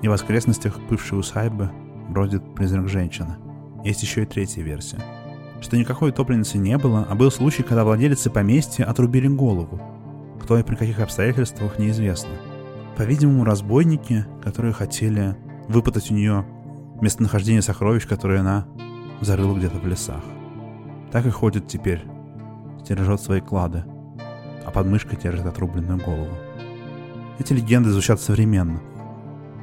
и 0.00 0.08
в 0.08 0.10
воскресностях 0.10 0.80
бывшей 0.88 1.18
усадьбы 1.18 1.70
бродит 2.08 2.54
призрак 2.54 2.88
женщины. 2.88 3.36
Есть 3.84 4.02
еще 4.02 4.22
и 4.22 4.26
третья 4.26 4.62
версия, 4.62 5.00
что 5.60 5.76
никакой 5.76 6.10
утопленницы 6.10 6.56
не 6.56 6.78
было, 6.78 7.06
а 7.10 7.14
был 7.14 7.30
случай, 7.30 7.62
когда 7.62 7.84
владелицы 7.84 8.30
поместья 8.30 8.84
отрубили 8.84 9.28
голову, 9.28 9.80
кто 10.40 10.58
и 10.58 10.62
при 10.62 10.74
каких 10.74 11.00
обстоятельствах, 11.00 11.78
неизвестно. 11.78 12.30
По-видимому, 12.96 13.44
разбойники, 13.44 14.26
которые 14.42 14.72
хотели 14.72 15.36
выпытать 15.68 16.10
у 16.10 16.14
нее 16.14 16.46
местонахождение 17.00 17.62
сокровищ, 17.62 18.06
которые 18.06 18.40
она 18.40 18.66
зарыла 19.20 19.56
где-то 19.56 19.78
в 19.78 19.86
лесах. 19.86 20.22
Так 21.10 21.26
и 21.26 21.30
ходит 21.30 21.66
теперь, 21.66 22.04
стережет 22.82 23.20
свои 23.20 23.40
клады, 23.40 23.84
а 24.64 24.70
под 24.70 24.86
мышкой 24.86 25.18
держит 25.18 25.46
отрубленную 25.46 25.98
голову. 25.98 26.34
Эти 27.38 27.52
легенды 27.52 27.90
звучат 27.90 28.20
современно. 28.20 28.80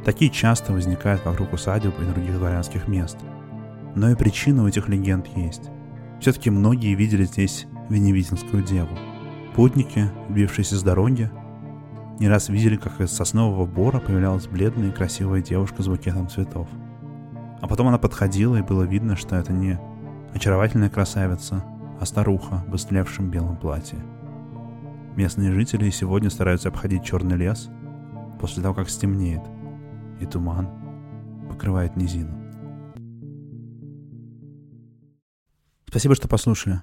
Такие 0.03 0.31
часто 0.31 0.73
возникают 0.73 1.23
вокруг 1.23 1.53
усадеб 1.53 1.93
и 1.99 2.05
других 2.05 2.37
дворянских 2.37 2.87
мест. 2.87 3.17
Но 3.95 4.09
и 4.09 4.15
причина 4.15 4.63
у 4.63 4.67
этих 4.67 4.89
легенд 4.89 5.27
есть. 5.35 5.69
Все-таки 6.19 6.49
многие 6.49 6.95
видели 6.95 7.23
здесь 7.23 7.67
Веневитинскую 7.89 8.63
деву– 8.63 8.97
Путники, 9.55 10.09
бившиеся 10.29 10.77
с 10.77 10.83
дороги, 10.83 11.29
не 12.19 12.29
раз 12.29 12.47
видели, 12.47 12.77
как 12.77 13.01
из 13.01 13.11
соснового 13.11 13.65
бора 13.65 13.99
появлялась 13.99 14.47
бледная 14.47 14.89
и 14.89 14.93
красивая 14.93 15.41
девушка 15.41 15.83
с 15.83 15.87
букетом 15.87 16.29
цветов. 16.29 16.69
А 17.59 17.67
потом 17.67 17.87
она 17.89 17.97
подходила, 17.97 18.55
и 18.55 18.61
было 18.61 18.83
видно, 18.83 19.17
что 19.17 19.35
это 19.35 19.51
не 19.51 19.77
очаровательная 20.33 20.89
красавица, 20.89 21.65
а 21.99 22.05
старуха 22.05 22.63
в 22.67 22.75
истлевшем 22.75 23.29
белом 23.29 23.57
платье. 23.57 23.99
Местные 25.17 25.51
жители 25.51 25.89
сегодня 25.89 26.29
стараются 26.29 26.69
обходить 26.69 27.03
черный 27.03 27.35
лес 27.35 27.69
после 28.39 28.63
того, 28.63 28.73
как 28.73 28.89
стемнеет, 28.89 29.41
и 30.21 30.25
туман 30.25 30.69
покрывает 31.49 31.97
низину. 31.97 32.37
Спасибо, 35.87 36.15
что 36.15 36.29
послушали. 36.29 36.81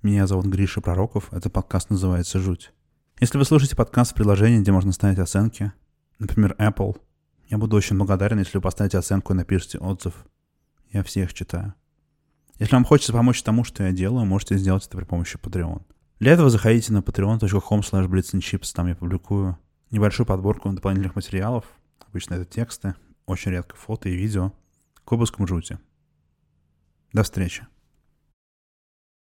Меня 0.00 0.28
зовут 0.28 0.46
Гриша 0.46 0.80
Пророков, 0.80 1.32
этот 1.32 1.52
подкаст 1.52 1.90
называется 1.90 2.38
«Жуть». 2.38 2.72
Если 3.18 3.36
вы 3.36 3.44
слушаете 3.44 3.74
подкаст 3.74 4.12
в 4.12 4.14
приложении, 4.14 4.60
где 4.60 4.70
можно 4.70 4.92
ставить 4.92 5.18
оценки, 5.18 5.72
например, 6.20 6.54
Apple, 6.56 7.00
я 7.48 7.58
буду 7.58 7.76
очень 7.76 7.98
благодарен, 7.98 8.38
если 8.38 8.58
вы 8.58 8.62
поставите 8.62 8.96
оценку 8.96 9.32
и 9.32 9.36
напишите 9.36 9.78
отзыв. 9.78 10.24
Я 10.92 11.02
всех 11.02 11.34
читаю. 11.34 11.74
Если 12.60 12.76
вам 12.76 12.84
хочется 12.84 13.12
помочь 13.12 13.42
тому, 13.42 13.64
что 13.64 13.82
я 13.82 13.90
делаю, 13.90 14.24
можете 14.24 14.56
сделать 14.56 14.86
это 14.86 14.96
при 14.96 15.04
помощи 15.04 15.36
Patreon. 15.36 15.82
Для 16.20 16.32
этого 16.32 16.48
заходите 16.48 16.92
на 16.92 16.98
patreon.com 16.98 17.80
slash 17.80 18.72
там 18.74 18.86
я 18.86 18.94
публикую 18.94 19.58
небольшую 19.90 20.28
подборку 20.28 20.70
дополнительных 20.70 21.16
материалов. 21.16 21.64
Обычно 22.08 22.34
это 22.34 22.44
тексты, 22.44 22.94
очень 23.26 23.50
редко 23.50 23.74
фото 23.74 24.08
и 24.08 24.14
видео 24.14 24.52
к 25.04 25.12
обыскам 25.12 25.48
жути. 25.48 25.76
До 27.12 27.24
встречи. 27.24 27.66